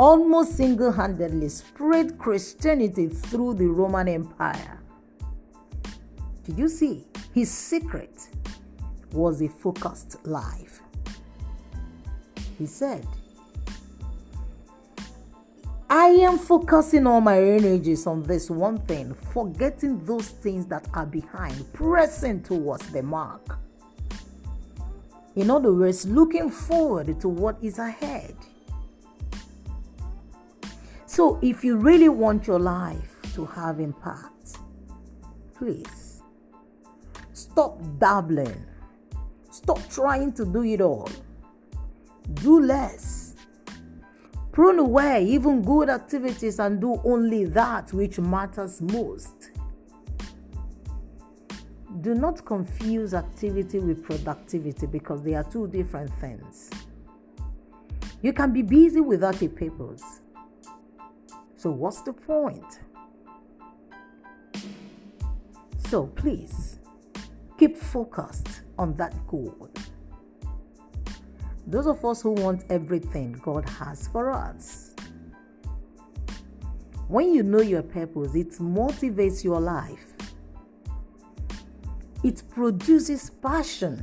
[0.00, 4.80] Almost single handedly spread Christianity through the Roman Empire.
[6.42, 7.04] Did you see?
[7.34, 8.28] His secret
[9.12, 10.80] was a focused life.
[12.58, 13.06] He said,
[15.90, 21.04] I am focusing all my energies on this one thing, forgetting those things that are
[21.04, 23.58] behind, pressing towards the mark.
[25.36, 28.34] In other words, looking forward to what is ahead.
[31.10, 34.58] So, if you really want your life to have impact,
[35.56, 36.22] please
[37.32, 38.64] stop dabbling,
[39.50, 41.10] stop trying to do it all,
[42.34, 43.34] do less
[44.52, 49.50] Prune away even good activities and do only that which matters most.
[52.02, 56.70] Do not confuse activity with productivity because they are two different things.
[58.22, 60.19] You can be busy without a purpose.
[61.60, 62.80] So, what's the point?
[65.90, 66.78] So, please
[67.58, 69.68] keep focused on that goal.
[71.66, 74.94] Those of us who want everything God has for us.
[77.08, 80.14] When you know your purpose, it motivates your life.
[82.24, 84.02] It produces passion.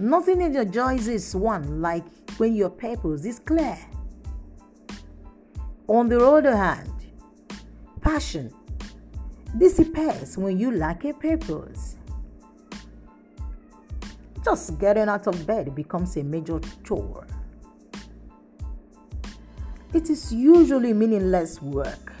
[0.00, 2.02] Nothing in your joys is one like
[2.38, 3.78] when your purpose is clear.
[5.88, 6.90] On the other hand,
[8.00, 8.52] passion
[9.56, 11.96] dissipates when you lack a purpose.
[14.44, 17.26] Just getting out of bed becomes a major chore.
[19.94, 22.12] It is usually meaningless work,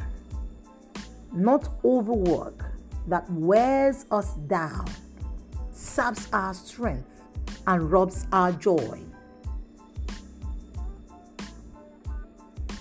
[1.32, 2.64] not overwork,
[3.08, 4.86] that wears us down,
[5.70, 7.22] saps our strength,
[7.66, 9.00] and robs our joy.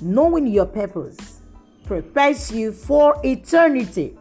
[0.02, 1.41] Knowing your purpose
[1.86, 4.18] prepares you for eternity.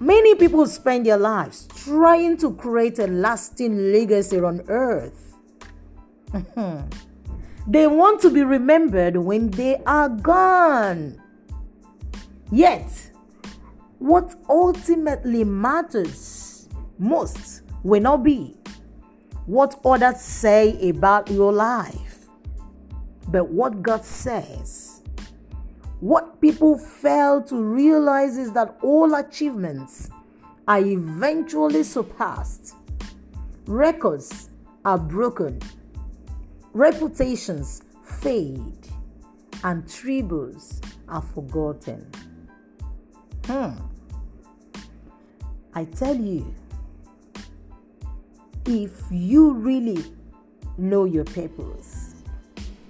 [0.00, 5.34] Many people spend their lives trying to create a lasting legacy on earth.
[7.66, 11.20] they want to be remembered when they are gone.
[12.50, 12.90] Yet,
[13.98, 16.68] what ultimately matters
[16.98, 18.56] most will not be
[19.46, 22.13] what others say about your life,
[23.34, 25.02] but what God says.
[25.98, 30.08] What people fail to realize is that all achievements
[30.68, 32.76] are eventually surpassed,
[33.66, 34.50] records
[34.84, 35.60] are broken,
[36.74, 38.86] reputations fade,
[39.64, 42.06] and tributes are forgotten.
[43.46, 43.72] Hmm.
[45.74, 46.54] I tell you,
[48.64, 50.04] if you really
[50.78, 51.93] know your purpose,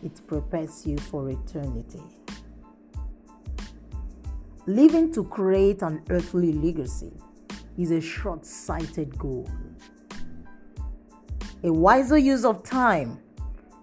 [0.04, 2.02] it prepares you for eternity.
[4.66, 7.12] Living to create an earthly legacy
[7.78, 9.48] is a short sighted goal.
[11.62, 13.18] A wiser use of time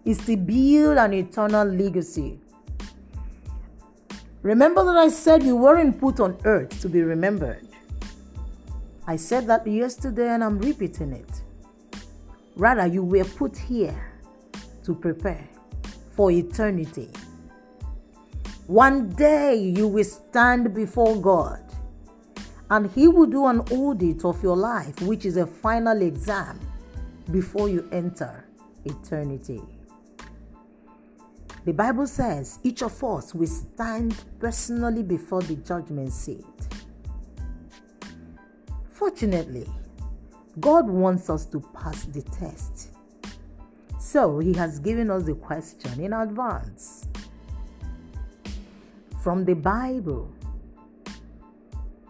[0.05, 2.39] is to build an eternal legacy.
[4.43, 7.67] Remember that I said you weren't put on earth to be remembered.
[9.07, 11.41] I said that yesterday and I'm repeating it.
[12.55, 14.11] Rather, you were put here
[14.83, 15.47] to prepare
[16.11, 17.09] for eternity.
[18.67, 21.63] One day you will stand before God
[22.69, 26.59] and He will do an audit of your life, which is a final exam
[27.31, 28.45] before you enter
[28.85, 29.61] eternity.
[31.65, 36.45] The Bible says each of us will stand personally before the judgment seat.
[38.89, 39.69] Fortunately,
[40.59, 42.90] God wants us to pass the test.
[44.11, 47.07] So He has given us the question in advance.
[49.23, 50.29] From the Bible,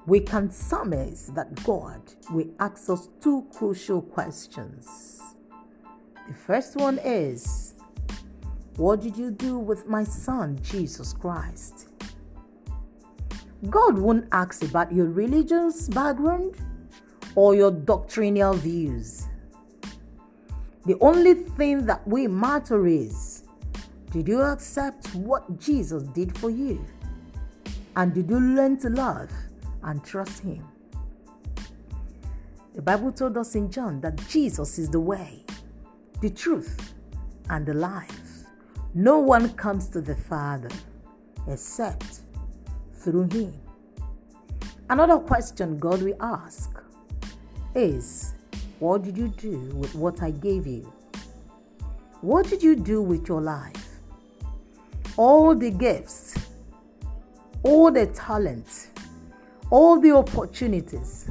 [0.07, 5.21] we can surmise that God will ask us two crucial questions.
[6.27, 7.75] The first one is
[8.77, 11.89] What did you do with my son, Jesus Christ?
[13.69, 16.55] God won't ask about your religious background
[17.35, 19.27] or your doctrinal views.
[20.85, 23.43] The only thing that we matter is
[24.11, 26.83] did you accept what Jesus did for you?
[27.95, 29.31] And did you learn to love
[29.83, 30.65] and trust Him?
[32.73, 35.45] The Bible told us in John that Jesus is the way,
[36.21, 36.93] the truth,
[37.49, 38.45] and the life.
[38.93, 40.69] No one comes to the Father
[41.47, 42.21] except
[42.93, 43.53] through Him.
[44.89, 46.81] Another question God will ask
[47.75, 48.33] is
[48.81, 50.91] what did you do with what I gave you?
[52.21, 53.99] What did you do with your life?
[55.17, 56.33] All the gifts,
[57.61, 58.87] all the talents,
[59.69, 61.29] all the opportunities,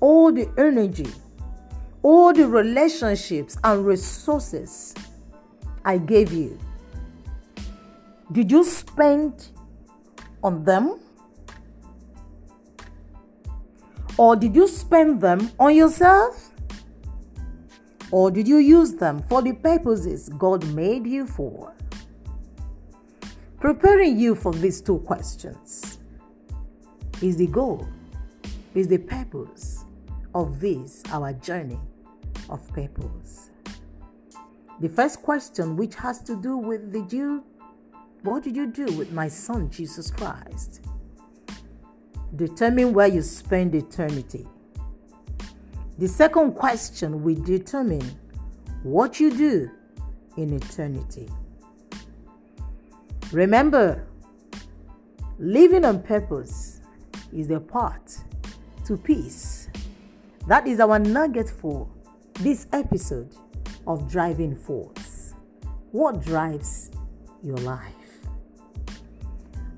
[0.00, 1.06] all the energy,
[2.02, 4.92] all the relationships and resources
[5.84, 6.58] I gave you.
[8.32, 9.50] Did you spend
[10.42, 10.98] on them?
[14.16, 16.50] Or did you spend them on yourself?
[18.10, 21.74] Or did you use them for the purposes God made you for?
[23.60, 25.98] Preparing you for these two questions
[27.20, 27.86] is the goal,
[28.74, 29.84] is the purpose
[30.34, 31.80] of this, our journey
[32.48, 33.50] of purpose.
[34.80, 37.42] The first question, which has to do with the Jew,
[38.22, 40.82] what did you do with my son Jesus Christ?
[42.36, 44.46] Determine where you spend eternity.
[45.98, 48.08] The second question will determine
[48.84, 49.70] what you do
[50.36, 51.28] in eternity.
[53.32, 54.06] Remember,
[55.38, 56.80] living on purpose
[57.32, 58.24] is the path
[58.86, 59.68] to peace.
[60.46, 61.88] That is our nugget for
[62.40, 63.34] this episode
[63.86, 65.34] of Driving Force.
[65.90, 66.92] What drives
[67.42, 67.94] your life?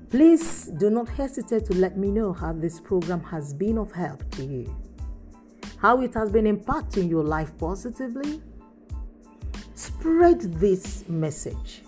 [0.09, 4.29] Please do not hesitate to let me know how this program has been of help
[4.35, 4.73] to you,
[5.81, 8.41] how it has been impacting your life positively.
[9.73, 11.81] Spread this message,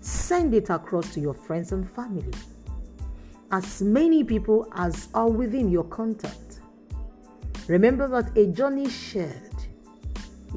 [0.00, 2.32] send it across to your friends and family,
[3.52, 6.60] as many people as are within your contact.
[7.68, 9.54] Remember that a journey shared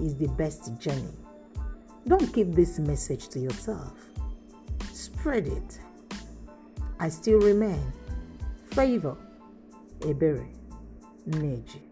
[0.02, 1.16] is the best journey.
[2.08, 3.94] Don't keep this message to yourself,
[4.92, 5.80] spread it
[7.02, 7.82] I still remain.
[8.76, 9.18] Favor
[10.02, 10.46] Ebere
[11.28, 11.91] Neji.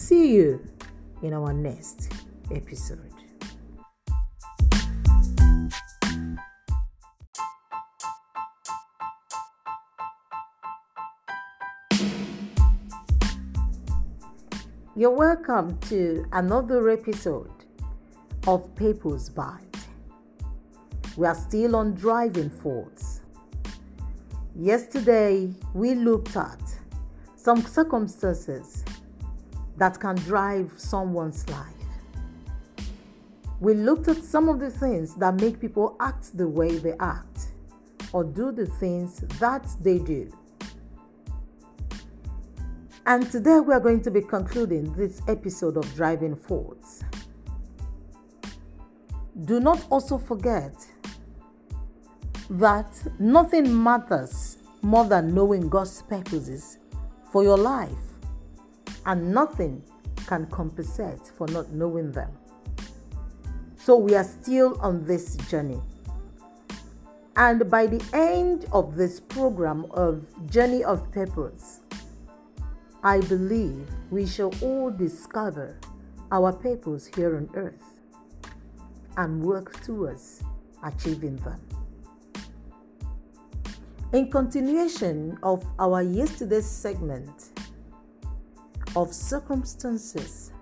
[0.00, 0.64] See you
[1.22, 2.12] in our next
[2.54, 3.00] episode.
[14.94, 17.50] You're welcome to another episode
[18.46, 19.60] of Purpose Bite.
[21.16, 23.20] We are still on driving force
[24.54, 26.60] Yesterday, we looked at
[27.36, 28.84] some circumstances
[29.78, 31.74] that can drive someone's life.
[33.60, 37.48] We looked at some of the things that make people act the way they act.
[38.12, 40.32] or do the things that they do.
[43.06, 47.04] And today we are going to be concluding this episode of Driving Force.
[49.44, 50.74] Do not also forget
[52.50, 56.78] that nothing matters more than knowing God's purposes
[57.30, 57.90] for your life,
[59.08, 59.82] and nothing
[60.26, 62.30] can compensate for not knowing them.
[63.76, 65.80] So we are still on this journey.
[67.34, 71.80] And by the end of this program of Journey of Purpose,
[73.02, 75.78] I believe we shall all discover
[76.30, 77.82] our purpose here on earth
[79.16, 80.42] and work towards
[80.84, 81.60] achieving them.
[84.12, 87.57] In continuation of our yesterday's segment
[88.96, 90.52] of circumstances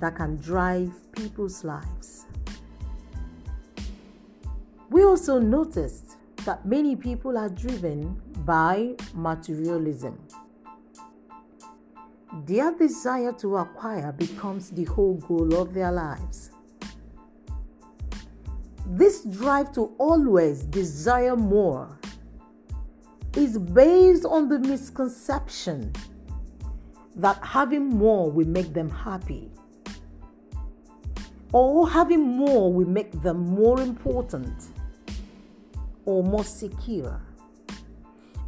[0.00, 2.26] that can drive people's lives,
[4.90, 10.18] we also noticed that many people are driven by materialism.
[12.44, 16.50] Their desire to acquire becomes the whole goal of their lives.
[18.86, 21.98] This drive to always desire more
[23.36, 25.92] is based on the misconception
[27.16, 29.50] that having more will make them happy
[31.52, 34.64] or having more will make them more important
[36.04, 37.20] or more secure.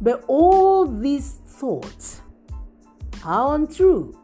[0.01, 2.21] But all these thoughts
[3.25, 4.17] are untrue.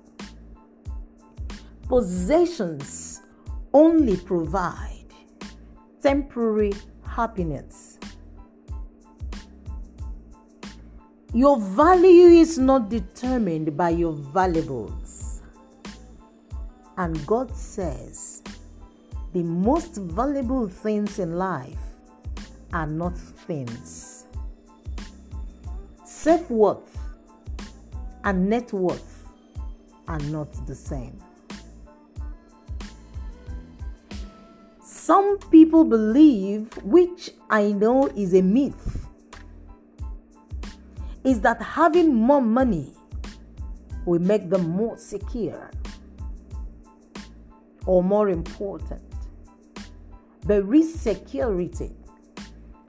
[1.88, 3.22] Possessions
[3.74, 5.06] only provide
[6.02, 6.74] temporary
[7.04, 7.95] happiness.
[11.36, 15.42] Your value is not determined by your valuables.
[16.96, 18.42] And God says
[19.34, 21.78] the most valuable things in life
[22.72, 24.28] are not things.
[26.06, 26.98] Self worth
[28.24, 29.26] and net worth
[30.08, 31.22] are not the same.
[34.82, 39.05] Some people believe, which I know is a myth,
[41.26, 42.94] is that having more money
[44.06, 45.72] will make them more secure
[47.88, 49.02] or more important.
[50.46, 51.92] But real security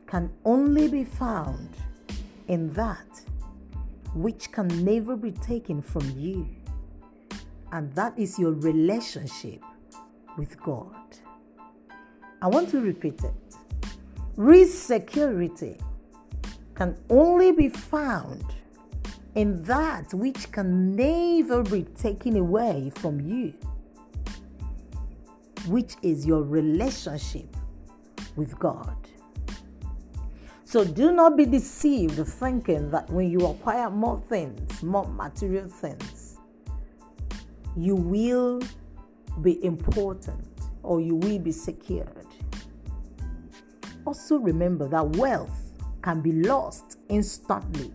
[0.06, 1.70] can only be found
[2.48, 3.22] in that
[4.14, 6.46] which can never be taken from you,
[7.72, 9.62] and that is your relationship
[10.36, 10.94] with God.
[12.42, 13.56] I want to repeat it.
[14.36, 15.78] Real security
[16.76, 18.44] can only be found
[19.34, 23.52] in that which can never be taken away from you,
[25.68, 27.48] which is your relationship
[28.36, 28.94] with God.
[30.64, 36.36] So do not be deceived thinking that when you acquire more things, more material things,
[37.76, 38.60] you will
[39.42, 40.46] be important
[40.82, 42.26] or you will be secured.
[44.04, 45.65] Also remember that wealth
[46.06, 47.90] can be lost instantly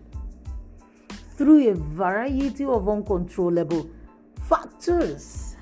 [1.38, 3.90] through a variety of uncontrollable
[4.50, 5.56] factors.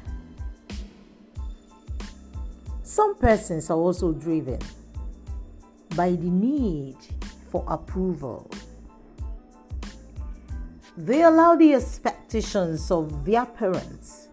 [2.81, 4.57] Some persons are also driven
[5.95, 6.97] by the need
[7.51, 8.49] for approval.
[10.97, 14.29] They allow the expectations of their parents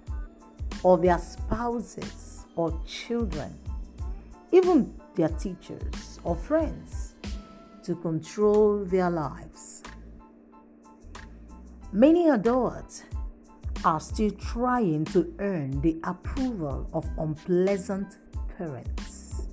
[0.82, 3.54] or their spouses or children,
[4.52, 7.05] even their teachers or friends
[7.86, 9.82] to control their lives.
[11.92, 13.04] Many adults
[13.84, 18.16] are still trying to earn the approval of unpleasant
[18.58, 19.46] parents.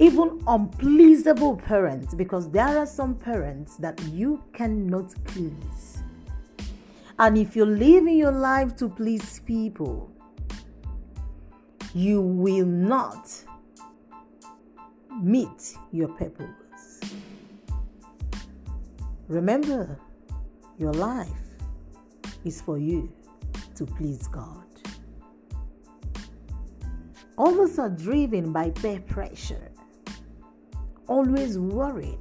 [0.00, 6.02] Even unpleasable parents, because there are some parents that you cannot please.
[7.20, 10.10] And if you live in your life to please people,
[11.94, 13.30] you will not
[15.22, 17.00] meet your purpose.
[19.28, 19.98] Remember,
[20.78, 21.28] your life
[22.44, 23.12] is for you
[23.74, 24.64] to please God.
[27.36, 29.70] Others are driven by peer pressure,
[31.08, 32.18] always worried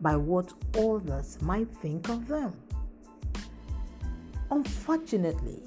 [0.00, 2.54] by what others might think of them.
[4.50, 5.62] Unfortunately,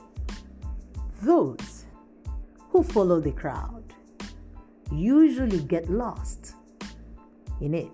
[1.22, 1.86] those
[2.70, 3.83] who follow the crowd
[4.94, 6.54] usually get lost
[7.62, 7.92] in it.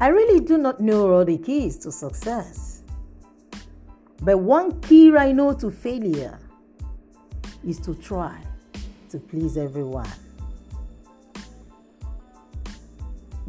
[0.00, 2.82] I really do not know all the keys to success,
[4.20, 6.38] but one key I know to failure
[7.66, 8.42] is to try
[9.10, 10.10] to please everyone.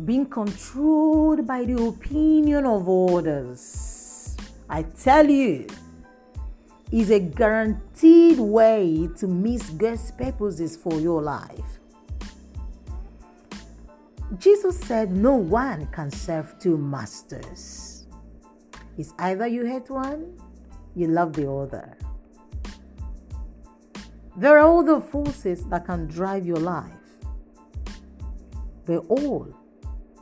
[0.05, 4.35] being controlled by the opinion of others.
[4.69, 5.67] I tell you,
[6.93, 11.79] is a guaranteed way to miss God's purposes for your life.
[14.37, 18.05] Jesus said, No one can serve two masters.
[18.95, 20.39] It's either you hate one,
[20.95, 21.97] you love the other.
[24.37, 26.91] There are other forces that can drive your life.
[28.85, 29.51] But all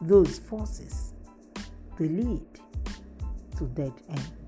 [0.02, 1.14] those forces
[2.00, 2.48] they lead
[3.58, 4.41] to dead end.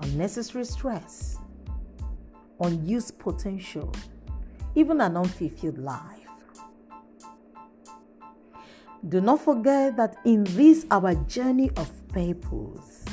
[0.00, 1.38] Unnecessary stress,
[2.60, 3.92] unused potential,
[4.74, 6.28] even an unfulfilled life.
[9.08, 13.04] Do not forget that in this our journey of purpose,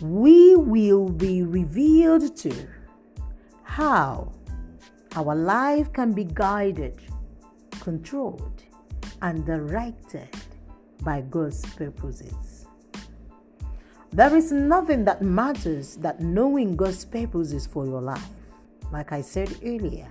[0.00, 2.52] we will be revealed to
[3.62, 4.32] how
[5.16, 6.98] our life can be guided,
[7.80, 8.62] controlled,
[9.22, 10.28] and directed
[11.02, 12.57] by God's purposes.
[14.12, 18.28] There is nothing that matters that knowing God's purposes for your life,
[18.90, 20.08] like I said earlier.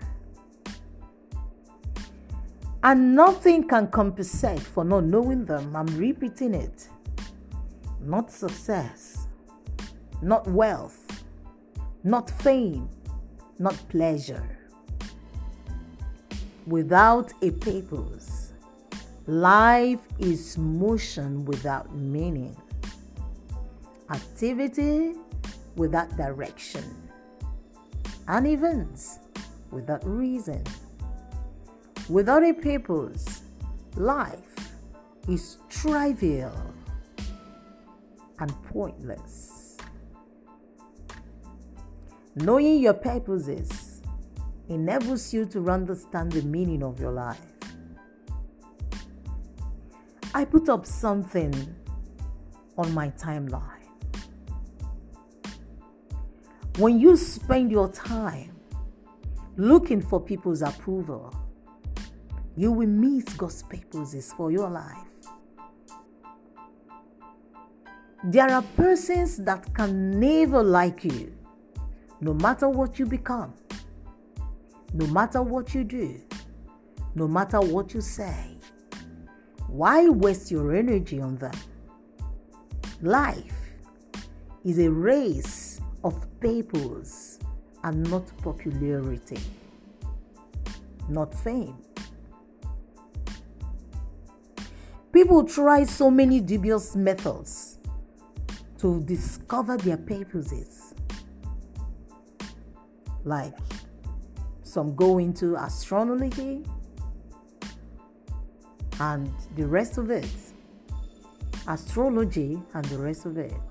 [2.84, 5.76] And nothing can compensate for not knowing them.
[5.76, 6.88] I'm repeating it.
[8.00, 9.28] Not success,
[10.22, 11.26] not wealth,
[12.04, 12.88] not fame,
[13.60, 14.58] not pleasure.
[16.68, 18.54] Without a purpose,
[19.26, 22.56] life is motion without meaning,
[24.12, 25.14] activity
[25.76, 26.84] without direction,
[28.28, 29.20] and events
[29.72, 30.64] without reason.
[32.10, 33.42] Without a purpose,
[33.96, 34.56] life
[35.28, 36.74] is trivial
[38.40, 39.78] and pointless.
[42.36, 44.02] Knowing your purposes
[44.70, 47.42] enables you to understand the meaning of your life.
[50.34, 51.54] I put up something
[52.78, 53.77] on my timeline.
[56.78, 58.56] When you spend your time
[59.56, 61.36] looking for people's approval,
[62.56, 65.08] you will miss God's purposes for your life.
[68.26, 71.36] There are persons that can never like you,
[72.22, 73.56] no matter what you become,
[74.94, 76.22] no matter what you do,
[77.16, 78.56] no matter what you say.
[79.68, 81.56] Why waste your energy on them?
[83.02, 83.56] Life
[84.64, 85.77] is a race
[86.08, 87.38] of purpose
[87.84, 89.40] and not popularity,
[91.10, 91.76] not fame.
[95.12, 97.80] People try so many dubious methods
[98.78, 100.94] to discover their purposes.
[103.26, 103.58] Like
[104.64, 106.64] some go into astrology
[109.02, 110.30] and the rest of it.
[111.68, 113.67] Astrology and the rest of it.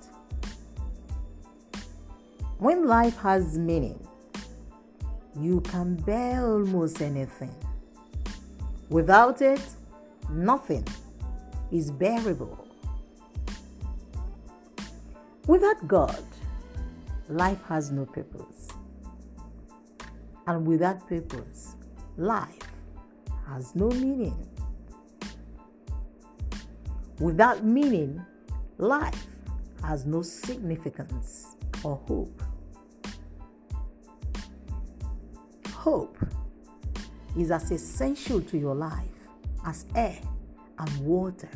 [2.58, 4.02] When life has meaning,
[5.38, 7.54] you can bear almost anything.
[8.88, 9.60] Without it,
[10.30, 10.86] nothing
[11.70, 12.66] is bearable.
[15.46, 16.24] Without God,
[17.28, 18.68] life has no purpose.
[20.46, 21.76] And without purpose,
[22.16, 22.70] life
[23.46, 24.48] has no meaning.
[27.18, 28.24] Without meaning,
[28.78, 29.26] life
[29.82, 32.42] has no significance or hope.
[35.86, 36.18] Hope
[37.38, 39.28] is as essential to your life
[39.64, 40.18] as air
[40.80, 41.48] and water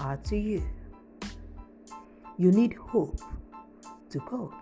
[0.00, 0.62] are to you.
[2.38, 3.20] You need hope
[4.08, 4.54] to cope.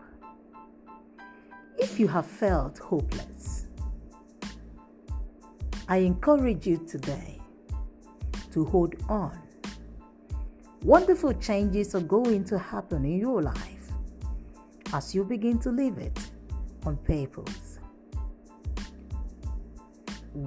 [1.78, 3.68] If you have felt hopeless,
[5.88, 7.40] I encourage you today
[8.50, 9.38] to hold on.
[10.82, 13.92] Wonderful changes are going to happen in your life
[14.92, 16.18] as you begin to live it
[16.84, 17.67] on purpose.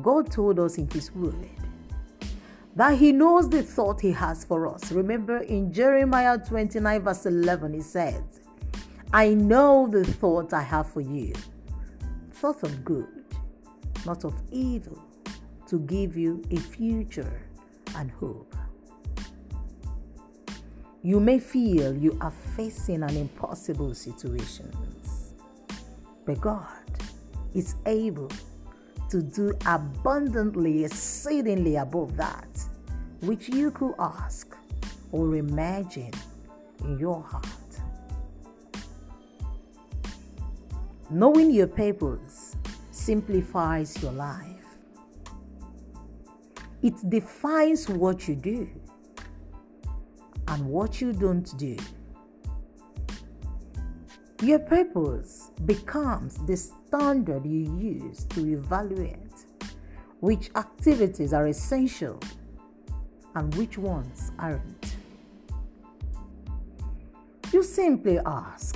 [0.02, 1.50] God told us in His Word
[2.76, 4.92] that he knows the thought he has for us.
[4.92, 8.22] Remember in Jeremiah 29, verse 11, he says,
[9.14, 11.34] I know the thought I have for you,
[12.32, 13.26] thought of good,
[14.06, 15.04] not of evil,
[15.68, 17.42] to give you a future
[17.96, 18.56] and hope.
[21.04, 24.72] You may feel you are facing an impossible situation,
[26.26, 26.68] but God
[27.54, 28.30] is able
[29.12, 32.47] to do abundantly, exceedingly above that
[33.22, 34.55] which you could ask
[35.12, 36.12] or imagine
[36.84, 37.45] in your heart.
[41.09, 42.55] Knowing your purpose
[42.91, 44.47] simplifies your life.
[46.82, 48.70] It defines what you do
[50.47, 51.78] and what you don't do.
[54.42, 59.46] Your purpose becomes the standard you use to evaluate
[60.20, 62.20] which activities are essential
[63.36, 64.96] and which ones aren't.
[67.54, 68.76] You simply ask,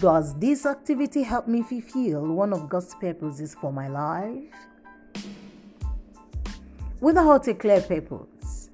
[0.00, 4.54] Does this activity help me fulfill one of God's purposes for my life?
[7.00, 8.70] Without a clear purpose,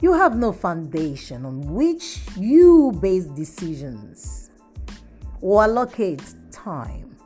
[0.00, 4.39] you have no foundation on which you base decisions
[5.40, 7.16] or allocate time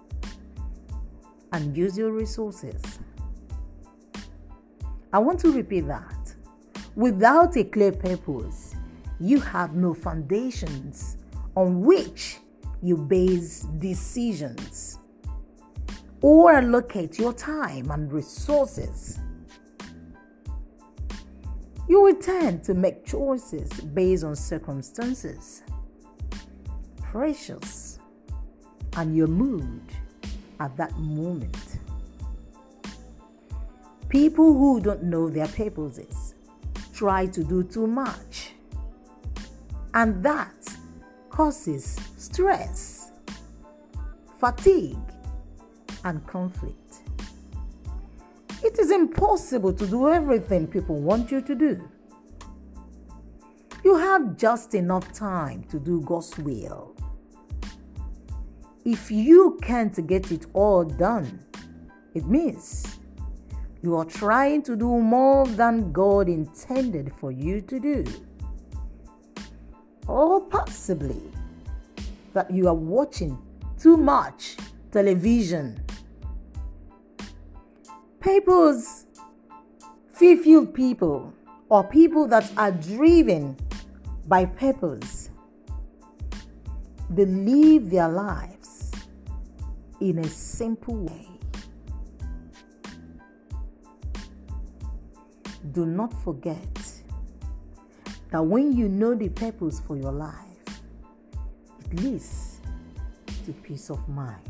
[1.53, 2.83] and use your resources.
[5.13, 6.35] I want to repeat that.
[6.97, 8.75] Without a clear purpose,
[9.21, 11.17] you have no foundations
[11.57, 12.39] on which
[12.83, 14.99] you base decisions
[16.21, 19.19] or allocate your time and resources.
[21.89, 25.63] You will tend to make choices based on circumstances,
[27.01, 27.94] pressures,
[28.97, 29.83] and your mood
[30.61, 31.57] at that moment.
[34.09, 36.35] People who don't know their purposes
[36.93, 38.53] try to do too much,
[39.95, 40.55] and that
[41.31, 43.11] causes stress,
[44.39, 44.97] fatigue,
[46.05, 46.79] and conflict.
[48.63, 51.89] It is impossible to do everything people want you to do.
[53.85, 56.94] You have just enough time to do God's will.
[58.85, 61.41] If you can't get it all done,
[62.13, 62.99] it means
[63.83, 68.05] you are trying to do more than God intended for you to do.
[70.07, 71.23] Or possibly
[72.35, 73.39] that you are watching
[73.79, 74.57] too much
[74.93, 75.83] television.
[78.21, 79.07] People's
[80.13, 81.33] fulfilled people
[81.71, 83.57] or people that are driven
[84.29, 85.31] by purpose,
[87.09, 88.64] they live their lives
[90.05, 91.35] in a simple way.
[95.73, 96.79] do not forget
[98.31, 100.35] that when you know the purpose for your life,
[101.81, 102.61] it leads
[103.45, 104.43] to peace of mind.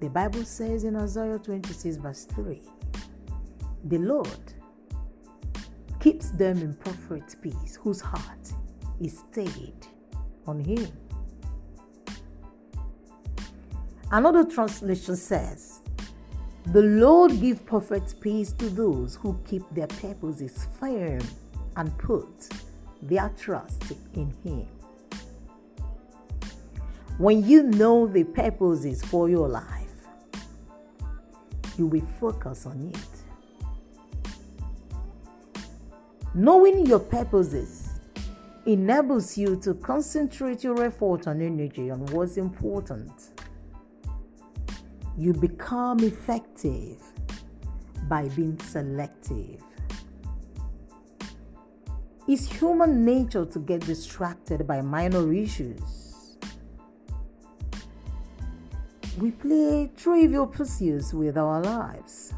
[0.00, 2.62] The Bible says in Isaiah 26, verse 3
[3.84, 4.52] The Lord
[6.00, 8.52] keeps them in perfect peace, whose heart
[9.00, 9.86] is stayed
[10.46, 10.86] on Him.
[14.10, 15.80] Another translation says,
[16.66, 21.20] the Lord give perfect peace to those who keep their purposes firm
[21.76, 22.48] and put
[23.02, 24.66] their trust in Him.
[27.18, 29.64] When you know the purposes for your life,
[31.76, 33.08] you will focus on it.
[36.34, 38.00] Knowing your purposes
[38.66, 43.10] enables you to concentrate your effort and energy on what's important
[45.18, 47.02] you become effective
[48.08, 49.60] by being selective.
[52.28, 56.36] It's human nature to get distracted by minor issues.
[59.18, 62.32] We play trivial pursuits with our lives.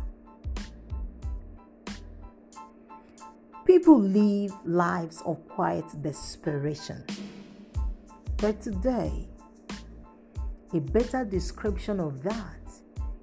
[3.66, 7.04] People live lives of quiet desperation.
[8.38, 9.29] But today,
[10.72, 12.60] a better description of that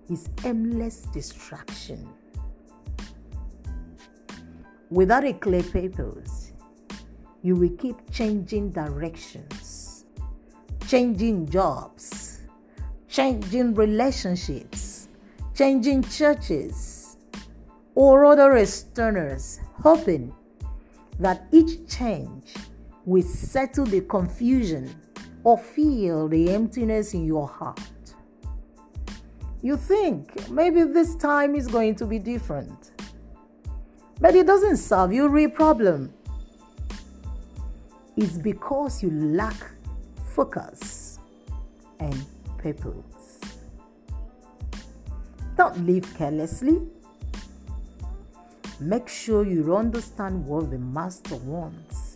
[0.10, 2.08] is aimless distraction.
[4.89, 6.54] Without a clear purpose,
[7.41, 10.06] you will keep changing directions,
[10.88, 12.41] changing jobs,
[13.08, 15.10] changing relationships,
[15.54, 17.18] changing churches,
[17.95, 20.34] or other externals, hoping
[21.20, 22.54] that each change
[23.06, 24.93] will settle the confusion
[25.48, 27.80] or feel the emptiness in your heart.
[29.62, 32.91] You think maybe this time is going to be different.
[34.20, 36.14] But it doesn't solve your real problem.
[38.18, 39.56] It's because you lack
[40.36, 41.20] focus
[42.02, 42.26] and
[42.58, 43.39] purpose.
[45.56, 46.82] Don't live carelessly.
[48.82, 52.07] Make sure you understand what the master wants.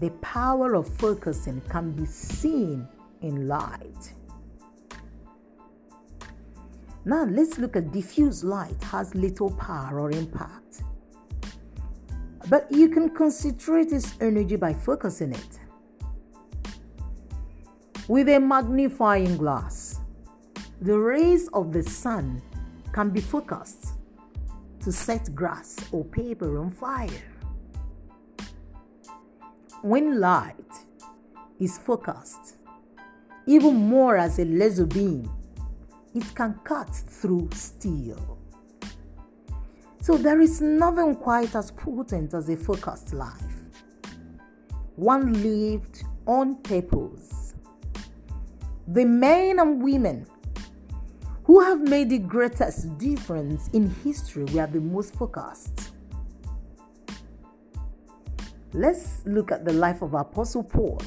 [0.00, 2.88] The power of focusing can be seen
[3.20, 4.14] in light.
[7.04, 10.84] Now let's look at diffuse light has little power or impact.
[12.48, 15.58] But you can concentrate its energy by focusing it.
[18.08, 20.00] With a magnifying glass,
[20.80, 22.40] the rays of the sun
[22.92, 23.88] can be focused
[24.82, 27.29] to set grass or paper on fire.
[29.82, 30.72] When light
[31.58, 32.56] is focused,
[33.46, 35.30] even more as a laser beam,
[36.14, 38.38] it can cut through steel.
[40.02, 43.62] So there is nothing quite as potent as a focused life.
[44.96, 47.54] One lived on purpose.
[48.86, 50.26] The men and women
[51.44, 55.89] who have made the greatest difference in history were the most focused.
[58.72, 61.02] Let's look at the life of Apostle Paul.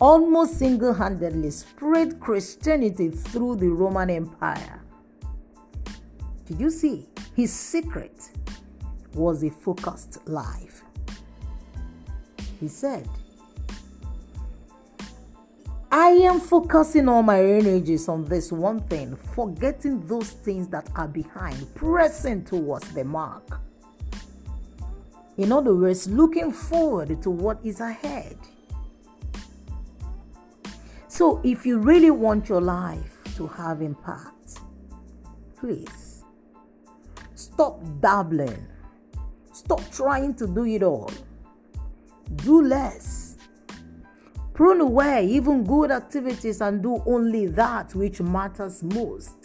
[0.00, 4.80] Almost single handedly spread Christianity through the Roman Empire.
[6.46, 7.08] Did you see?
[7.34, 8.30] His secret
[9.14, 10.82] was a focused life.
[12.60, 13.08] He said,
[15.90, 21.08] I am focusing all my energies on this one thing, forgetting those things that are
[21.08, 23.60] behind, pressing towards the mark.
[25.36, 28.36] In other words, looking forward to what is ahead.
[31.08, 34.58] So, if you really want your life to have impact,
[35.56, 36.24] please
[37.34, 38.66] stop dabbling,
[39.52, 41.10] stop trying to do it all,
[42.36, 43.36] do less.
[44.54, 49.43] Prune away even good activities and do only that which matters most.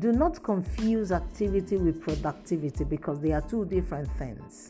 [0.00, 4.66] Do not confuse activity with productivity because they are two different things.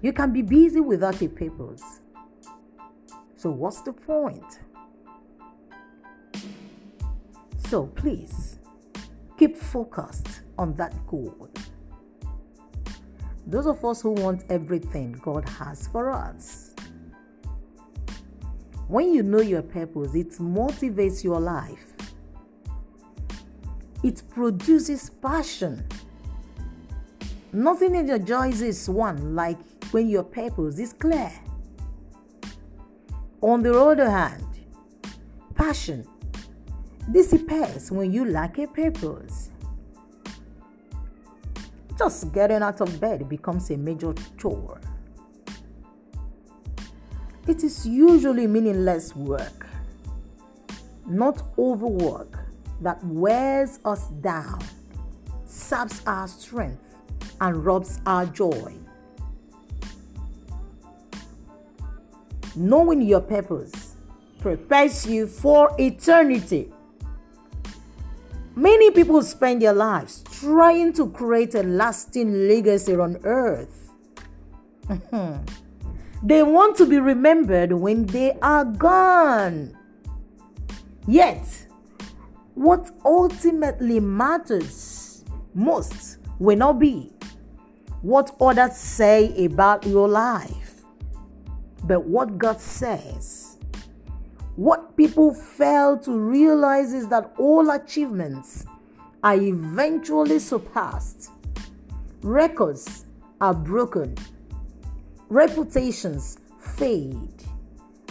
[0.00, 2.00] You can be busy without a purpose.
[3.34, 4.60] So, what's the point?
[7.68, 8.60] So, please
[9.36, 11.50] keep focused on that goal.
[13.48, 16.76] Those of us who want everything God has for us.
[18.86, 21.91] When you know your purpose, it motivates your life
[24.02, 25.86] it produces passion.
[27.52, 29.58] Nothing energizes one like
[29.90, 31.32] when your purpose is clear.
[33.40, 34.44] On the other hand,
[35.54, 36.06] passion
[37.10, 39.50] dissipates when you lack a purpose.
[41.98, 44.80] Just getting out of bed becomes a major chore.
[47.46, 49.66] It is usually meaningless work,
[51.06, 52.38] not overwork
[52.82, 54.62] that wears us down,
[55.44, 56.96] saps our strength,
[57.40, 58.74] and robs our joy.
[62.54, 63.96] Knowing your purpose
[64.40, 66.72] prepares you for eternity.
[68.54, 73.90] Many people spend their lives trying to create a lasting legacy on earth.
[76.22, 79.74] they want to be remembered when they are gone.
[81.06, 81.66] Yet,
[82.54, 85.24] what ultimately matters
[85.54, 87.12] most will not be
[88.02, 90.82] what others say about your life,
[91.84, 93.58] but what God says.
[94.56, 98.66] What people fail to realize is that all achievements
[99.22, 101.30] are eventually surpassed,
[102.22, 103.06] records
[103.40, 104.16] are broken,
[105.28, 107.44] reputations fade,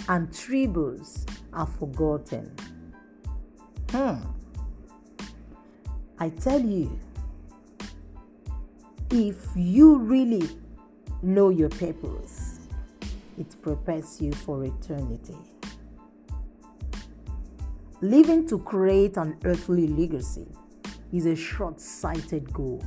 [0.08, 2.56] and tributes are forgotten.
[3.92, 4.20] Hmm.
[6.18, 6.98] I tell you,
[9.10, 10.48] if you really
[11.22, 12.60] know your purpose,
[13.38, 15.36] it prepares you for eternity.
[18.00, 20.48] Living to create an earthly legacy
[21.12, 22.82] is a short sighted goal.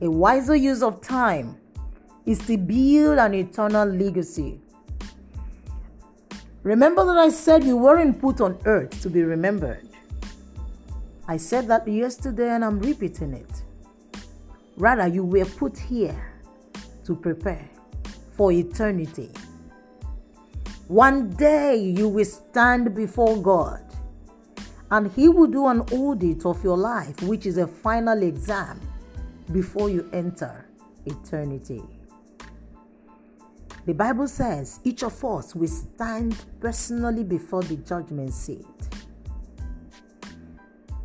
[0.00, 1.56] A wiser use of time
[2.26, 4.60] is to build an eternal legacy
[6.64, 9.86] Remember that I said you weren't put on earth to be remembered.
[11.28, 13.62] I said that yesterday and I'm repeating it.
[14.78, 16.32] Rather, you were put here
[17.04, 17.68] to prepare
[18.32, 19.30] for eternity.
[20.88, 23.84] One day you will stand before God
[24.90, 28.80] and He will do an audit of your life, which is a final exam
[29.52, 30.66] before you enter
[31.04, 31.82] eternity.
[33.86, 38.66] The Bible says each of us will stand personally before the judgment seat.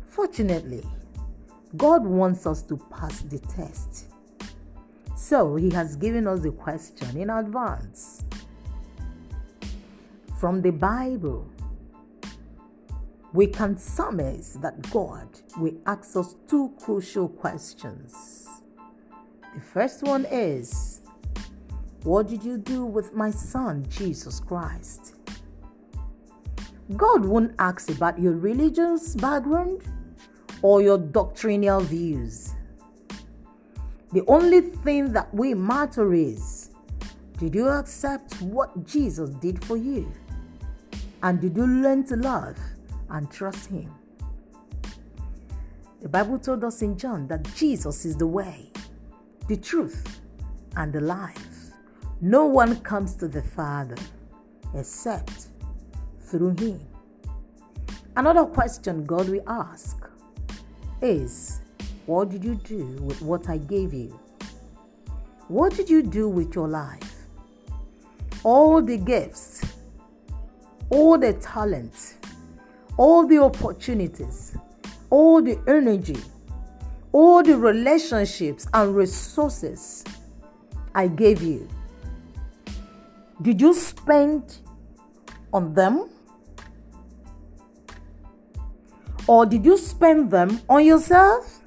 [0.06, 0.82] Fortunately,
[1.76, 4.06] God wants us to pass the test.
[5.14, 8.24] So He has given us the question in advance.
[10.38, 11.46] From the Bible,
[13.34, 15.28] we can surmise that God
[15.58, 18.48] will ask us two crucial questions.
[19.54, 20.89] The first one is
[22.02, 25.16] what did you do with my son, Jesus Christ?
[26.96, 29.82] God won't ask about your religion's background
[30.62, 32.54] or your doctrinal views.
[34.12, 36.70] The only thing that we matter is
[37.38, 40.10] did you accept what Jesus did for you?
[41.22, 42.58] And did you learn to love
[43.08, 43.94] and trust Him?
[46.00, 48.70] The Bible told us in John that Jesus is the way,
[49.48, 50.20] the truth,
[50.76, 51.49] and the life.
[52.22, 53.96] No one comes to the Father
[54.74, 55.46] except
[56.20, 56.78] through Him.
[58.14, 60.06] Another question God will ask
[61.00, 61.62] is
[62.04, 64.20] What did you do with what I gave you?
[65.48, 67.24] What did you do with your life?
[68.44, 69.62] All the gifts,
[70.90, 72.16] all the talents,
[72.98, 74.54] all the opportunities,
[75.08, 76.18] all the energy,
[77.12, 80.04] all the relationships and resources
[80.94, 81.66] I gave you.
[83.42, 84.58] Did you spend
[85.52, 86.10] on them?
[89.26, 91.60] Or did you spend them on yourself?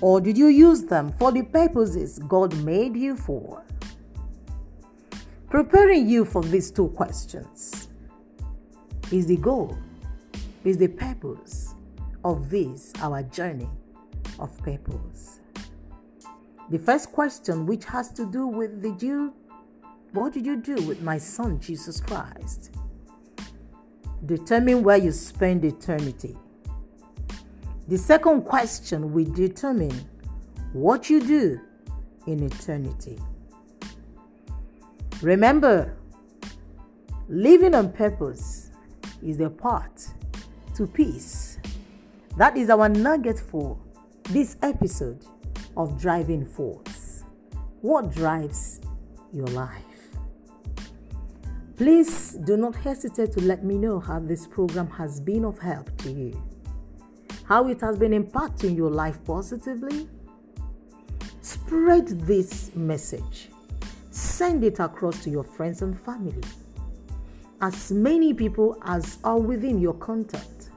[0.00, 3.62] Or did you use them for the purposes God made you for?
[5.48, 7.88] Preparing you for these two questions
[9.10, 9.76] is the goal,
[10.64, 11.74] is the purpose
[12.24, 13.68] of this, our journey
[14.38, 15.40] of purpose.
[16.70, 19.34] The first question, which has to do with the Jew,
[20.12, 22.72] what did you do with my son Jesus Christ?
[24.26, 26.36] Determine where you spend eternity.
[27.88, 29.94] The second question will determine
[30.72, 31.60] what you do
[32.26, 33.18] in eternity.
[35.22, 35.96] Remember,
[37.28, 38.70] living on purpose
[39.22, 40.14] is the path
[40.76, 41.58] to peace.
[42.36, 43.76] That is our nugget for
[44.30, 45.24] this episode
[45.76, 47.24] of Driving Force.
[47.80, 48.80] What drives
[49.32, 49.89] your life?
[51.80, 55.88] Please do not hesitate to let me know how this program has been of help
[56.02, 56.38] to you,
[57.44, 60.06] how it has been impacting your life positively.
[61.40, 63.48] Spread this message,
[64.10, 66.42] send it across to your friends and family,
[67.62, 70.68] as many people as are within your contact.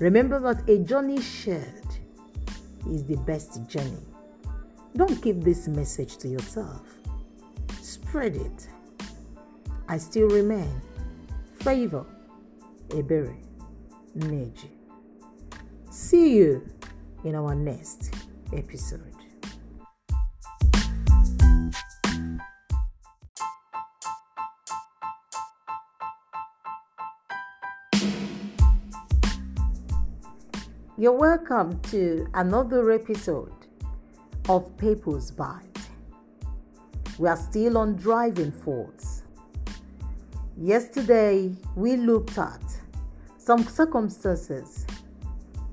[0.00, 1.86] Remember that a journey shared
[2.90, 4.02] is the best journey.
[4.96, 6.98] Don't keep this message to yourself,
[7.80, 8.66] spread it.
[9.92, 10.80] I still remain.
[11.60, 12.06] Favor
[12.88, 13.36] Ebere
[14.16, 14.70] Neji.
[15.90, 16.66] See you
[17.24, 18.14] in our next
[18.54, 19.02] episode.
[30.96, 33.52] You're welcome to another episode
[34.48, 35.60] of Purpose Bite.
[37.18, 39.11] We are still on driving force.
[40.62, 42.62] Yesterday, we looked at
[43.36, 44.86] some circumstances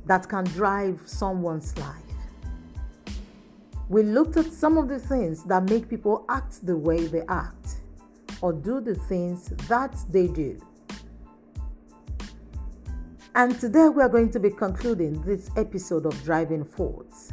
[0.08, 1.94] that can drive someone's life.
[3.88, 7.82] We looked at some of the things that make people act the way they act
[8.42, 10.60] or do the things that they do.
[13.36, 17.32] And today we are going to be concluding this episode of Driving Force.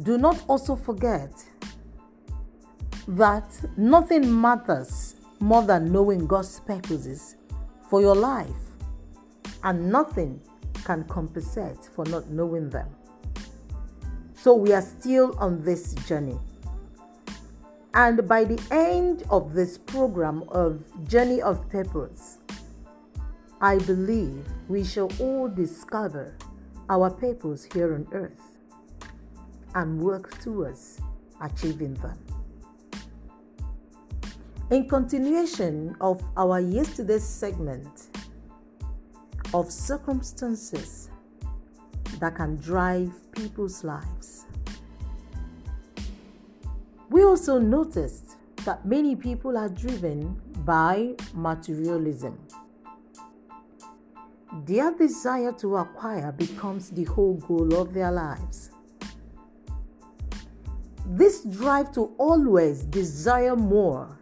[0.00, 1.32] Do not also forget
[3.08, 7.36] that nothing matters more than knowing God's purposes
[7.88, 8.48] for your life,
[9.64, 10.40] and nothing
[10.84, 12.88] can compensate for not knowing them.
[14.34, 16.38] So we are still on this journey.
[17.94, 22.38] And by the end of this program of Journey of Purpose,
[23.60, 26.36] I believe we shall all discover
[26.90, 28.40] our purpose here on earth
[29.74, 31.00] and work towards
[31.40, 32.18] achieving them.
[34.70, 38.08] In continuation of our yesterday's segment
[39.54, 41.08] of circumstances
[42.20, 44.44] that can drive people's lives,
[47.08, 52.38] we also noticed that many people are driven by materialism.
[54.66, 58.70] Their desire to acquire becomes the whole goal of their lives.
[61.06, 64.17] This drive to always desire more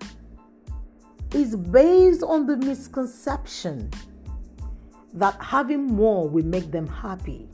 [1.37, 3.91] is based on the misconception
[5.13, 7.49] that having more will make them happy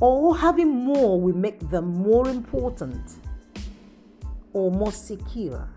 [0.00, 3.18] or having more will make them more important
[4.52, 5.68] or more secure.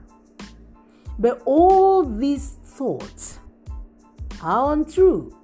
[1.20, 3.39] But all these thoughts
[4.41, 5.36] are untrue.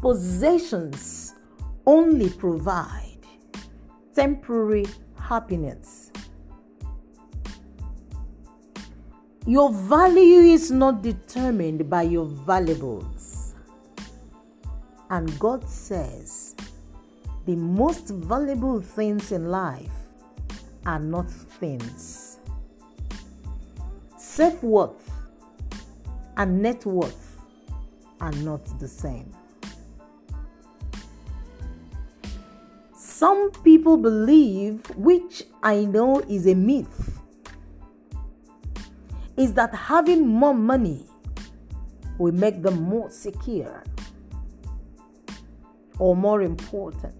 [0.00, 1.34] Possessions
[1.86, 3.18] only provide
[4.14, 4.86] temporary
[5.18, 5.99] happiness.
[9.46, 13.54] Your value is not determined by your valuables.
[15.08, 16.54] And God says
[17.46, 19.90] the most valuable things in life
[20.84, 22.38] are not things.
[24.18, 25.10] Self worth
[26.36, 27.38] and net worth
[28.20, 29.34] are not the same.
[32.94, 37.19] Some people believe, which I know is a myth,
[39.40, 41.06] is that having more money
[42.18, 43.82] will make them more secure
[45.98, 47.14] or more important.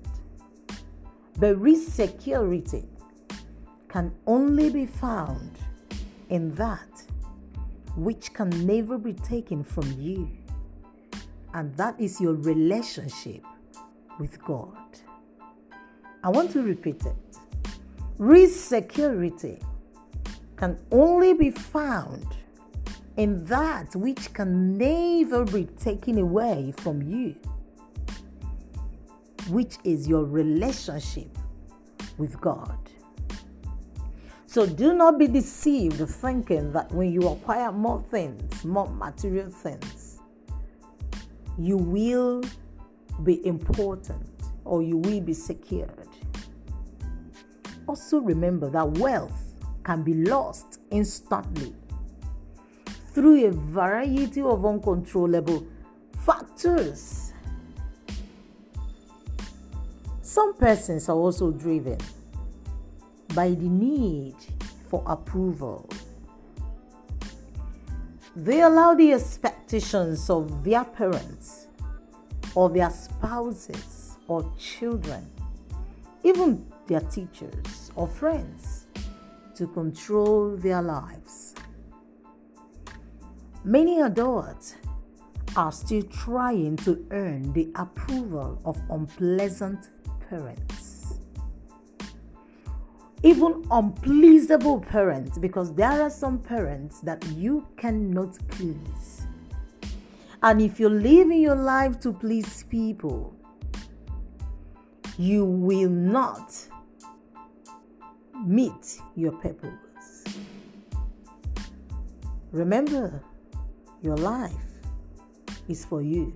[1.39, 2.85] But real security
[3.89, 5.53] can only be found
[6.29, 7.03] in that
[7.97, 10.29] which can never be taken from you,
[11.55, 13.43] and that is your relationship
[14.19, 14.77] with God.
[16.23, 17.39] I want to repeat it.
[18.19, 19.59] Real security
[20.61, 22.27] can only be found
[23.17, 27.35] in that which can never be taken away from you,
[29.49, 31.31] which is your relationship
[32.19, 32.79] with God.
[34.45, 40.19] So do not be deceived thinking that when you acquire more things, more material things,
[41.59, 42.43] you will
[43.25, 44.29] be important
[44.67, 46.09] or you will be secured.
[47.87, 49.50] Also remember that wealth
[49.91, 51.75] can be lost instantly
[53.13, 55.67] through a variety of uncontrollable
[56.25, 57.33] factors.
[60.23, 61.99] Some persons are also driven
[63.35, 64.37] by the need
[64.89, 65.91] for approval.
[68.37, 71.67] They allow the expectations of their parents
[72.55, 75.29] or their spouses or children,
[76.23, 78.80] even their teachers or friends
[79.61, 81.55] to control their lives.
[83.63, 84.77] Many adults
[85.55, 89.91] are still trying to earn the approval of unpleasant
[90.31, 91.19] parents.
[93.23, 99.27] Even unpleasable parents, because there are some parents that you cannot please.
[100.43, 103.37] And if you're living your life to please people,
[105.19, 106.70] you will not
[108.47, 110.25] meet your purpose.
[112.53, 113.23] Remember,
[114.03, 114.55] your life
[115.69, 116.35] is for you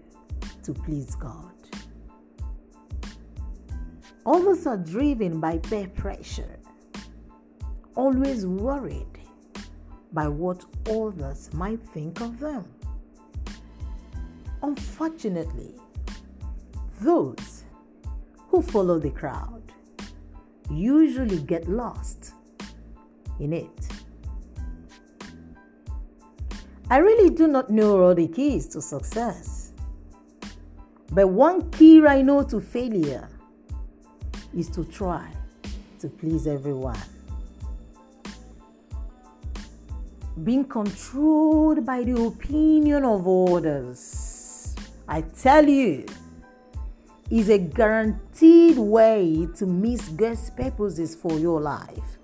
[0.63, 1.51] to please God.
[4.27, 6.59] Others are driven by peer pressure,
[7.95, 9.19] always worried
[10.13, 12.65] by what others might think of them.
[14.63, 15.75] Unfortunately,
[17.01, 17.65] those
[18.49, 19.64] who follow the crowd
[20.71, 22.33] usually get lost
[23.41, 23.89] in it.
[26.91, 29.73] I really do not know all the keys to success,
[31.11, 33.29] but one key I know to failure
[34.57, 35.31] is to try
[36.01, 36.99] to please everyone.
[40.43, 44.75] Being controlled by the opinion of others.
[45.09, 46.05] I tell you,
[47.35, 52.19] is a guaranteed way to miss God's purposes for your life.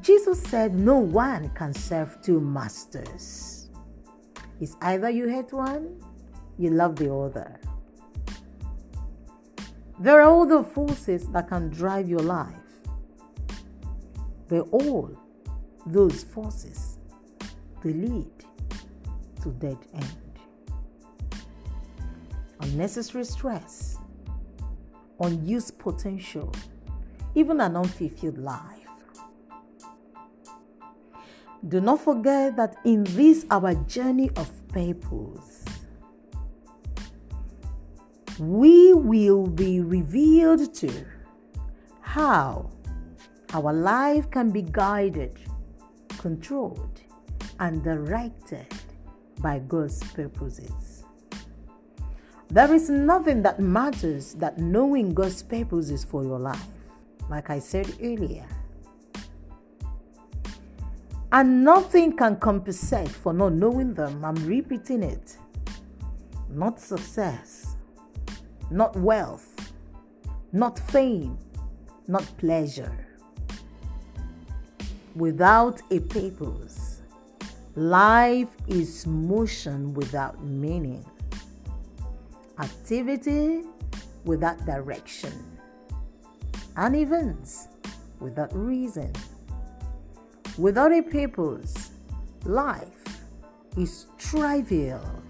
[0.00, 3.68] Jesus said, No one can serve two masters.
[4.60, 6.02] It's either you hate one,
[6.58, 7.60] you love the other.
[10.00, 12.56] There are other forces that can drive your life.
[14.48, 15.16] But all
[15.86, 16.98] those forces,
[17.84, 18.32] they lead
[19.42, 20.27] to dead end
[22.60, 23.98] unnecessary stress,
[25.20, 26.52] unused potential,
[27.34, 28.78] even an unfulfilled life.
[31.66, 35.64] Do not forget that in this our journey of purpose,
[38.38, 40.92] we will be revealed to
[42.00, 42.70] how
[43.52, 45.36] our life can be guided,
[46.18, 47.00] controlled,
[47.58, 48.66] and directed
[49.40, 50.87] by God's purposes.
[52.50, 56.66] There is nothing that matters that knowing God's purposes for your life,
[57.28, 58.46] like I said earlier.
[61.30, 64.24] And nothing can compensate for not knowing them.
[64.24, 65.36] I'm repeating it.
[66.48, 67.76] Not success,
[68.70, 69.54] not wealth,
[70.50, 71.36] not fame,
[72.06, 73.06] not pleasure.
[75.14, 77.02] Without a purpose,
[77.74, 81.04] life is motion without meaning
[82.58, 83.62] activity
[84.24, 85.32] without direction,
[86.76, 87.68] and events
[88.20, 89.12] without reason.
[90.56, 91.92] Without a purpose,
[92.44, 93.04] life
[93.76, 95.22] is trivial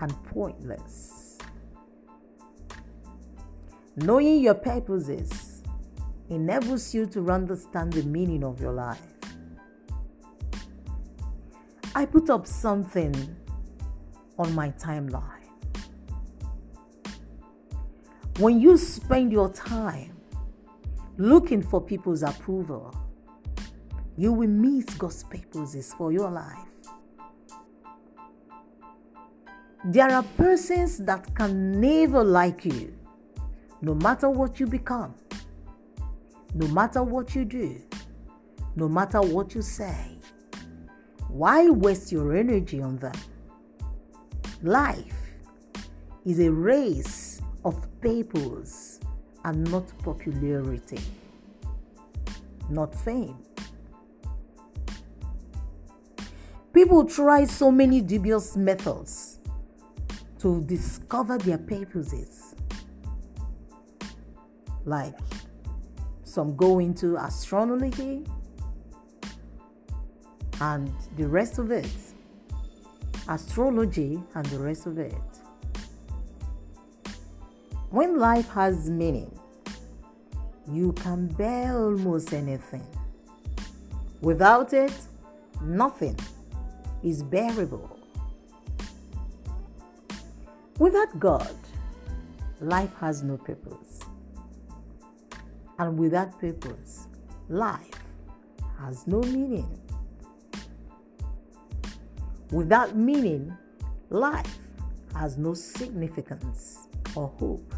[0.00, 1.38] and pointless.
[3.96, 5.62] Knowing your purposes
[6.30, 8.98] enables you to understand the meaning of your life.
[11.94, 13.14] I put up something
[14.38, 15.39] on my timeline.
[18.40, 20.16] When you spend your time
[21.18, 22.90] looking for people's approval,
[24.16, 26.56] you will miss God's purposes for your life.
[29.84, 32.96] There are persons that can never like you,
[33.82, 35.14] no matter what you become,
[36.54, 37.78] no matter what you do,
[38.74, 40.16] no matter what you say.
[41.28, 43.16] Why waste your energy on them?
[44.62, 45.34] Life
[46.24, 49.00] is a race of purpose
[49.44, 51.00] and not popularity,
[52.68, 53.36] not fame.
[56.72, 59.38] People try so many dubious methods
[60.38, 62.54] to discover their purposes.
[64.84, 65.18] Like
[66.22, 68.24] some go into astronomy
[70.60, 71.90] and the rest of it,
[73.28, 75.29] astrology and the rest of it.
[77.90, 79.36] When life has meaning,
[80.70, 82.86] you can bear almost anything.
[84.20, 84.92] Without it,
[85.60, 86.16] nothing
[87.02, 87.98] is bearable.
[90.78, 91.52] Without God,
[92.60, 93.98] life has no purpose.
[95.80, 97.08] And without purpose,
[97.48, 97.90] life
[98.78, 99.80] has no meaning.
[102.52, 103.52] Without meaning,
[104.10, 104.58] life
[105.16, 106.86] has no significance
[107.16, 107.74] or hope.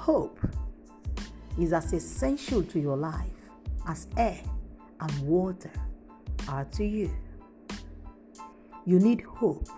[0.00, 0.40] Hope
[1.60, 3.50] is as essential to your life
[3.86, 4.40] as air
[4.98, 5.70] and water
[6.48, 7.10] are to you.
[8.86, 9.68] You need hope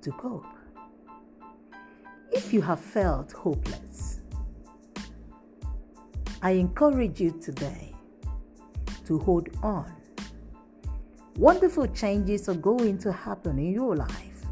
[0.00, 0.46] to cope.
[2.32, 4.22] If you have felt hopeless,
[6.40, 7.94] I encourage you today
[9.04, 9.92] to hold on.
[11.36, 14.46] Wonderful changes are going to happen in your life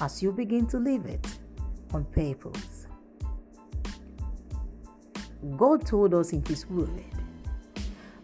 [0.00, 1.26] as you begin to live it
[1.92, 2.77] on purpose.
[5.56, 7.04] God told us in His Word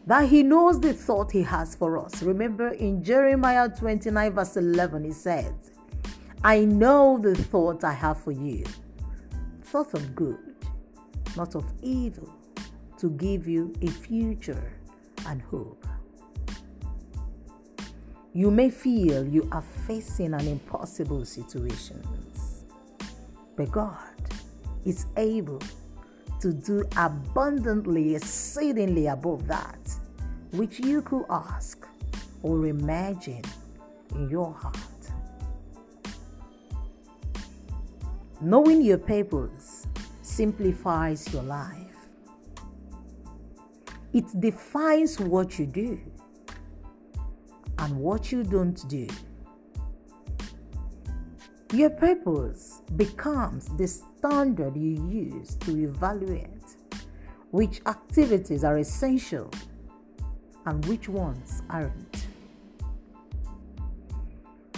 [0.07, 2.23] that he knows the thought he has for us.
[2.23, 5.53] Remember in Jeremiah 29, verse 11, he says,
[6.43, 8.65] I know the thought I have for you,
[9.62, 10.55] thoughts of good,
[11.36, 12.31] not of evil,
[12.99, 14.73] to give you a future
[15.27, 15.86] and hope.
[18.35, 22.03] You may feel you are facing an impossible situation,
[23.57, 23.99] but God
[24.85, 25.62] is able
[26.45, 29.79] to do abundantly, exceedingly above that
[30.53, 31.87] which you could ask
[32.43, 33.41] or imagine
[34.15, 34.77] in your heart.
[38.43, 39.87] Knowing your purpose
[40.21, 41.97] simplifies your life.
[44.12, 45.99] It defines what you do
[47.79, 49.09] and what you don't do.
[51.75, 56.77] Your purpose becomes the standard you use to evaluate
[57.51, 59.51] which activities are essential
[60.67, 62.29] and which ones aren't.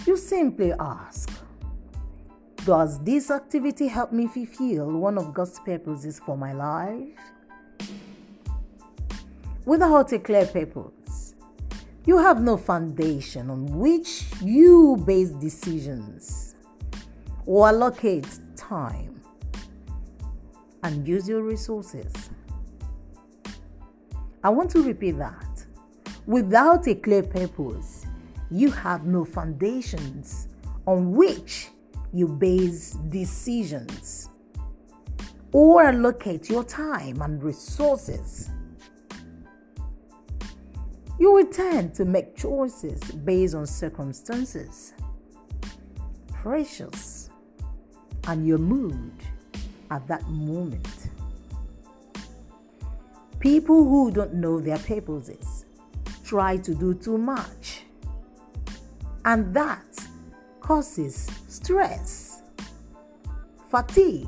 [0.07, 1.29] You simply ask
[2.65, 7.19] Does this activity help me fulfill one of God's purposes for my life?
[9.65, 11.35] Without a clear purpose,
[12.07, 16.46] you have no foundation on which you base decisions
[17.47, 19.19] or allocate time
[20.83, 22.13] and use your resources.
[24.43, 25.65] I want to repeat that.
[26.27, 28.05] Without a clear purpose,
[28.51, 30.49] you have no foundations
[30.85, 31.69] on which
[32.13, 34.29] you base decisions
[35.51, 38.49] or allocate your time and resources.
[41.19, 44.93] You will tend to make choices based on circumstances,
[46.31, 47.16] pressures,
[48.27, 49.11] and your mood
[49.89, 51.09] at that moment.
[53.39, 55.65] People who don't know their purposes
[56.23, 57.83] try to do too much.
[59.25, 59.85] And that
[60.59, 62.41] causes stress,
[63.69, 64.27] fatigue,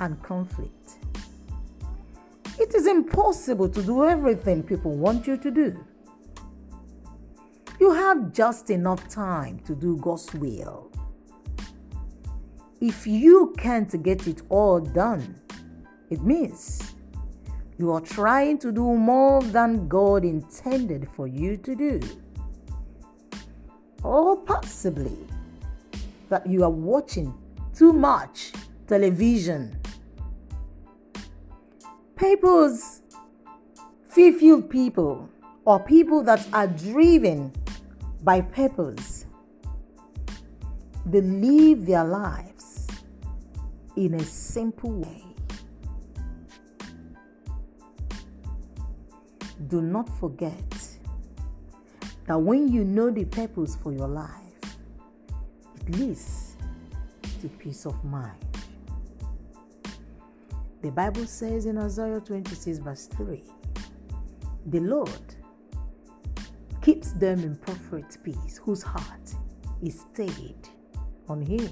[0.00, 0.72] and conflict.
[2.58, 5.84] It is impossible to do everything people want you to do.
[7.80, 10.91] You have just enough time to do God's will.
[12.82, 15.36] If you can't get it all done,
[16.10, 16.82] it means
[17.78, 22.00] you are trying to do more than God intended for you to do.
[24.02, 25.16] Or possibly
[26.28, 27.32] that you are watching
[27.72, 28.50] too much
[28.88, 29.78] television.
[32.16, 33.02] People's
[34.08, 35.28] fulfilled people
[35.64, 37.52] or people that are driven
[38.24, 39.26] by purpose,
[41.06, 42.51] they live their lives
[43.96, 45.24] in a simple way.
[49.68, 50.54] Do not forget
[52.26, 54.30] that when you know the purpose for your life,
[55.76, 56.56] it leads
[57.40, 58.38] to peace of mind.
[60.82, 63.42] The Bible says in Isaiah 26, verse 3
[64.66, 65.10] The Lord
[66.82, 69.34] keeps them in perfect peace, whose heart
[69.82, 70.68] is stayed
[71.28, 71.68] on Him.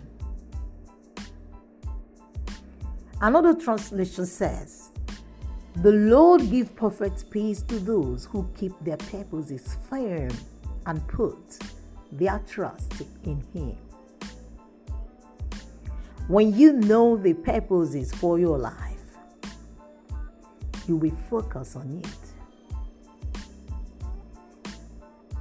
[3.23, 4.91] Another translation says,
[5.77, 10.31] The Lord give perfect peace to those who keep their purposes firm
[10.87, 11.59] and put
[12.13, 13.77] their trust in Him.
[16.29, 19.01] When you know the purposes for your life,
[20.89, 22.07] you will focus on it.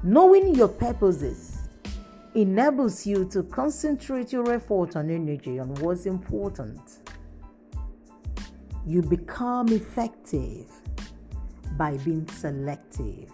[0.03, 1.69] Knowing your purposes
[2.35, 6.98] enables you to concentrate your effort and energy on what's important.
[8.85, 10.65] You become effective
[11.77, 13.31] by being selective.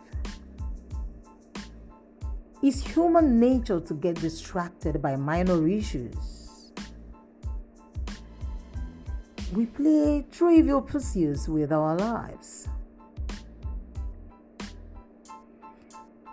[2.62, 6.72] It's human nature to get distracted by minor issues.
[9.54, 12.68] We play trivial pursuits with our lives.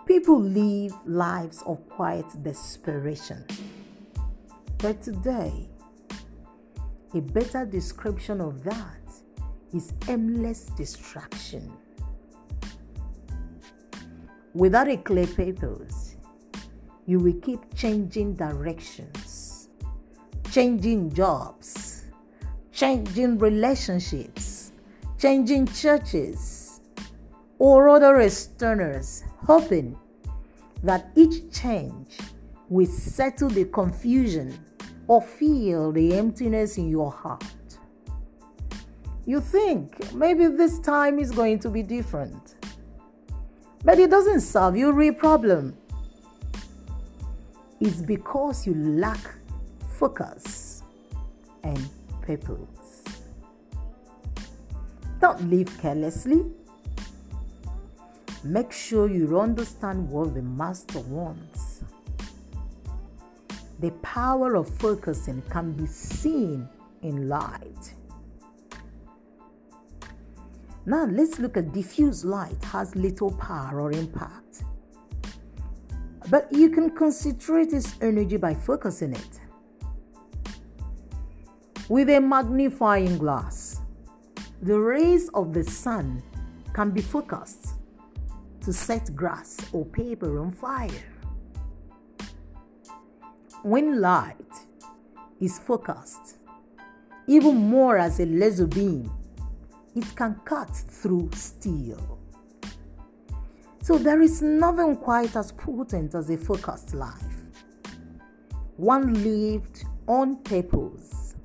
[0.05, 3.45] People live lives of quiet desperation.
[4.79, 5.69] But today,
[7.13, 9.02] a better description of that
[9.73, 11.71] is aimless distraction.
[14.53, 16.15] Without a clear purpose,
[17.05, 19.69] you will keep changing directions,
[20.51, 22.05] changing jobs,
[22.71, 24.71] changing relationships,
[25.17, 26.81] changing churches,
[27.57, 29.97] or other externals, hoping
[30.83, 32.17] that each change
[32.69, 34.53] will settle the confusion
[35.07, 37.43] or fill the emptiness in your heart.
[39.25, 42.55] You think maybe this time is going to be different,
[43.83, 45.77] but it doesn't solve your real problem.
[47.79, 49.35] It's because you lack
[49.97, 50.83] focus
[51.63, 51.89] and
[52.21, 53.03] purpose.
[55.19, 56.45] Don't live carelessly
[58.45, 61.81] Make sure you understand what the master wants.
[63.79, 66.67] The power of focusing can be seen
[67.03, 67.93] in light.
[70.85, 74.63] Now let's look at diffuse light has little power or impact.
[76.29, 79.39] But you can concentrate its energy by focusing it.
[81.87, 83.81] With a magnifying glass,
[84.61, 86.21] the rays of the sun
[86.73, 87.67] can be focused
[88.61, 90.89] to set grass or paper on fire.
[93.63, 94.35] When light
[95.39, 96.37] is focused,
[97.27, 99.11] even more as a laser beam,
[99.95, 102.19] it can cut through steel.
[103.81, 107.11] So there is nothing quite as potent as a focused life.
[108.77, 111.35] One lived on purpose.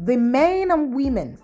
[0.00, 1.38] The men and women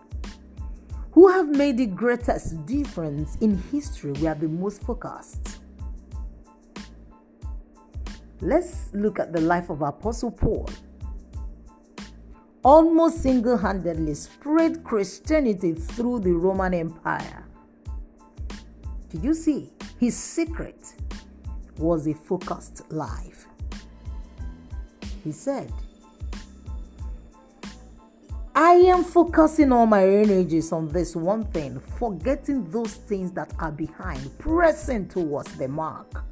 [1.12, 5.60] who have made the greatest difference in history were the most focused.
[8.40, 10.68] Let's look at the life of Apostle Paul.
[12.62, 17.46] Almost single handedly spread Christianity through the Roman Empire.
[19.08, 19.72] Did you see?
[19.98, 20.94] His secret
[21.78, 23.46] was a focused life.
[25.24, 25.72] He said,
[28.54, 33.72] I am focusing all my energies on this one thing, forgetting those things that are
[33.72, 36.24] behind, pressing towards the mark.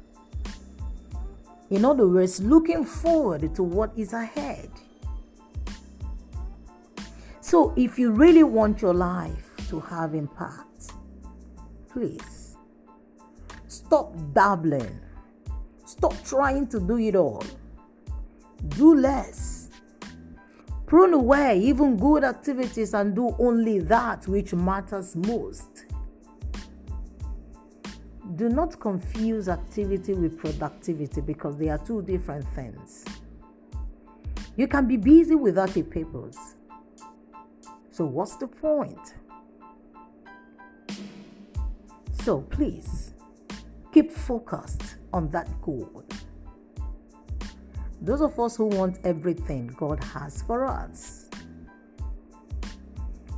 [1.71, 4.69] In other words, looking forward to what is ahead.
[7.49, 10.91] So, if you really want your life to have impact,
[11.91, 12.55] please
[13.67, 14.99] stop dabbling,
[15.83, 17.43] stop trying to do it all,
[18.77, 19.59] do less
[20.89, 25.85] Prune away even good activities and do only that which matters most.
[28.35, 33.05] Do not confuse activity with productivity because they are two different things.
[34.57, 36.55] You can be busy without a purpose.
[37.99, 39.15] So, what's the point?
[42.23, 43.11] So please
[43.91, 46.05] keep focused on that goal.
[47.99, 51.29] Those of us who want everything God has for us.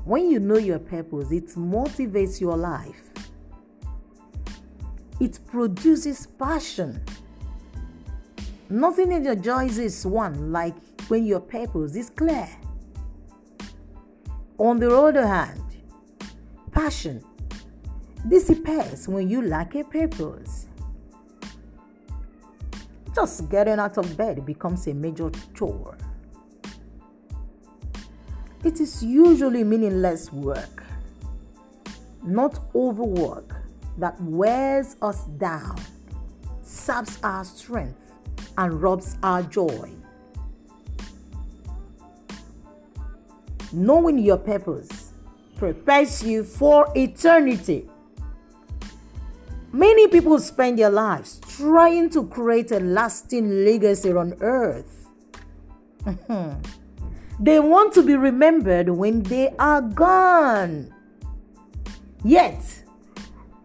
[0.06, 3.10] When you know your purpose, it motivates your life.
[5.20, 7.04] It produces passion.
[8.70, 10.76] Nothing energizes one like
[11.08, 12.48] when your purpose is clear.
[14.62, 15.60] On the other hand,
[16.72, 17.24] passion
[18.30, 20.68] dissipates when you lack a purpose.
[23.16, 25.98] Just getting out of bed becomes a major chore.
[28.64, 30.84] It is usually meaningless work,
[32.24, 33.56] not overwork,
[33.98, 35.76] that wears us down,
[36.62, 38.14] saps our strength,
[38.60, 39.90] and robs our joy.
[43.74, 45.12] Knowing your purpose
[45.58, 47.90] prepares you for eternity.
[49.72, 55.08] Many people spend their lives trying to create a lasting legacy on earth.
[57.40, 60.94] they want to be remembered when they are gone.
[62.24, 62.84] Yet,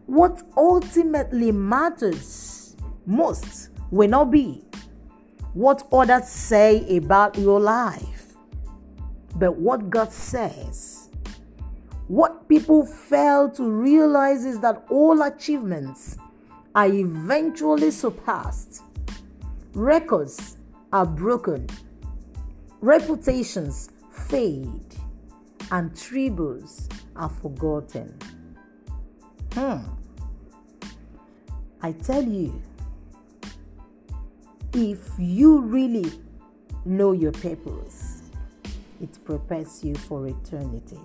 [0.07, 4.65] what ultimately matters most will not be
[5.55, 8.16] what others say about your life,
[9.37, 11.11] but what God says.
[12.09, 16.17] What people fail to realize is that all achievements
[16.75, 18.83] are eventually surpassed.
[19.75, 20.57] Records
[20.93, 21.67] are broken,
[22.81, 24.95] reputations fade,
[25.73, 28.17] and tributes are forgotten.
[29.53, 29.79] Hmm.
[31.83, 32.63] I tell you,
[34.73, 36.13] if you really
[36.85, 38.06] know your purpose,
[39.01, 41.01] it prepares you for eternity.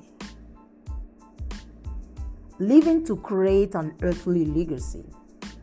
[2.60, 5.06] Living to create an earthly legacy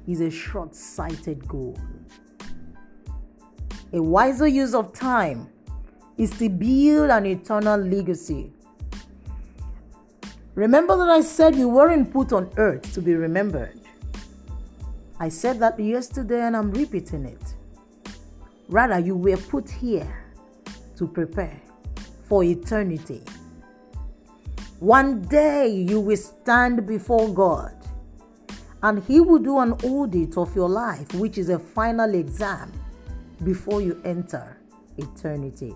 [0.07, 1.79] is a short sighted goal.
[3.93, 5.49] A wiser use of time
[6.17, 8.53] is to build an eternal legacy.
[10.55, 13.79] Remember that I said you weren't put on earth to be remembered.
[15.21, 17.55] I said that yesterday and I'm repeating it.
[18.69, 20.25] Rather, you were put here
[20.97, 21.61] to prepare
[22.29, 23.23] for eternity.
[24.81, 27.75] One day you will stand before God
[28.83, 32.73] and He will do an audit of your life, which is a final exam
[33.43, 34.59] before you enter
[34.99, 35.75] eternity.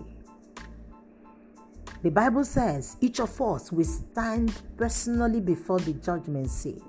[2.01, 6.83] The Bible says each of us will stand personally before the judgment seat.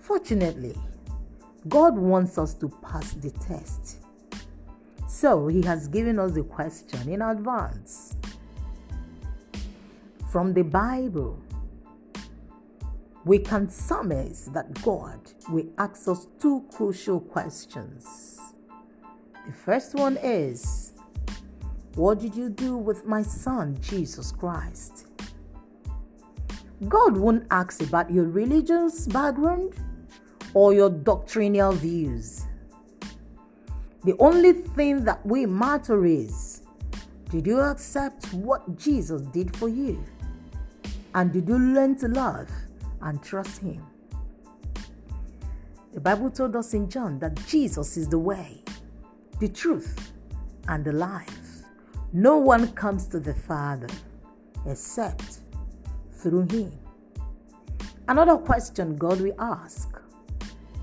[0.00, 0.76] Fortunately,
[1.68, 4.03] God wants us to pass the test.
[5.14, 8.16] So He has given us the question in advance
[10.34, 11.38] from the Bible,
[13.24, 18.40] we can surmise that God will ask us two crucial questions.
[19.46, 20.94] The first one is,
[21.94, 25.06] What did you do with my son, Jesus Christ?
[26.88, 29.74] God won't ask about your religious background
[30.52, 32.44] or your doctrinal views.
[34.04, 36.62] The only thing that will matter is,
[37.30, 40.04] did you accept what Jesus did for you?
[41.14, 42.50] And did you learn to love
[43.00, 43.82] and trust Him?
[45.94, 48.62] The Bible told us in John that Jesus is the way,
[49.40, 50.12] the truth,
[50.68, 51.62] and the life.
[52.12, 53.88] No one comes to the Father
[54.66, 55.38] except
[56.12, 56.72] through Him.
[58.06, 59.98] Another question God will ask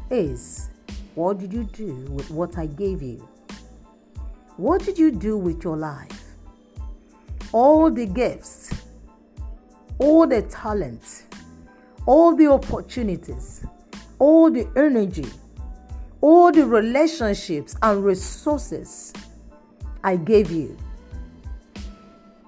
[0.10, 0.71] is
[1.16, 3.28] What did you do with what I gave you?
[4.58, 6.24] What did you do with your life?
[7.52, 8.70] All the gifts
[10.02, 11.26] all the talents,
[12.08, 13.64] all the opportunities,
[14.18, 15.28] all the energy,
[16.22, 19.14] all the relationships and resources
[20.04, 20.76] I gave you.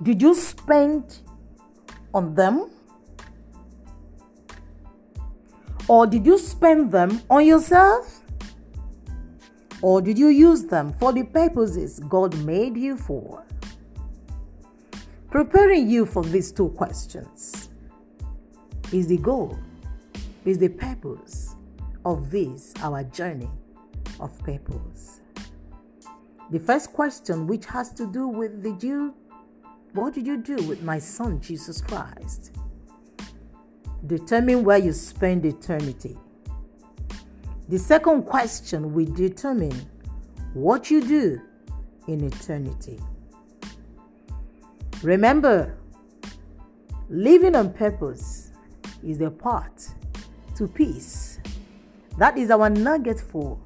[0.01, 1.19] Did you spend
[2.11, 2.71] on them?
[5.87, 8.22] Or did you spend them on yourself?
[9.83, 13.43] Or did you use them for the purposes God made you for?
[15.29, 17.67] Preparing you for these two questions
[18.93, 19.59] is the goal,
[20.45, 21.57] is the purpose
[22.05, 23.49] of this, our journey
[24.21, 25.19] of purpose.
[26.49, 29.13] The first question, which has to do with did you,
[29.91, 32.55] what did you do with my son Jesus Christ?
[34.07, 36.17] Determine where you spend eternity.
[37.69, 39.89] The second question will determine
[40.53, 41.41] what you do
[42.07, 42.99] in eternity.
[45.01, 45.77] Remember,
[47.09, 48.51] living on purpose
[49.03, 49.95] is the path
[50.55, 51.39] to peace.
[52.17, 53.59] That is our nugget for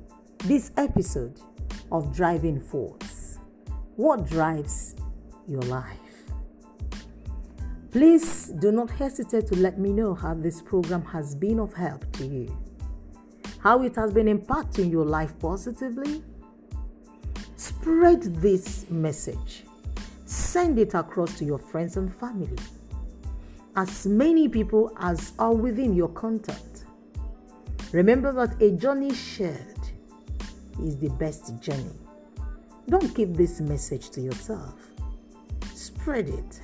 [0.45, 1.39] this episode
[1.91, 3.39] of Driving Force.
[3.95, 4.95] What drives
[5.47, 5.99] your life?
[7.91, 12.11] Please do not hesitate to let me know how this program has been of help
[12.13, 12.55] to you,
[13.59, 16.23] how it has been impacting your life positively.
[17.55, 19.63] Spread this message,
[20.25, 22.57] send it across to your friends and family,
[23.75, 26.85] as many people as are within your contact.
[27.91, 29.79] Remember that a journey shared
[30.83, 31.97] is the best journey.
[32.89, 34.75] Don't keep this message to yourself,
[35.73, 36.61] spread it.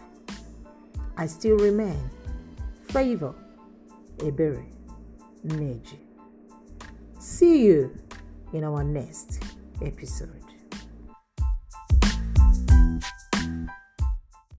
[1.18, 2.10] I still remain.
[2.88, 3.34] Favor
[4.18, 4.65] Ebere
[5.45, 5.98] Neji.
[7.24, 7.90] See you
[8.52, 9.41] in our next
[9.82, 10.43] episode.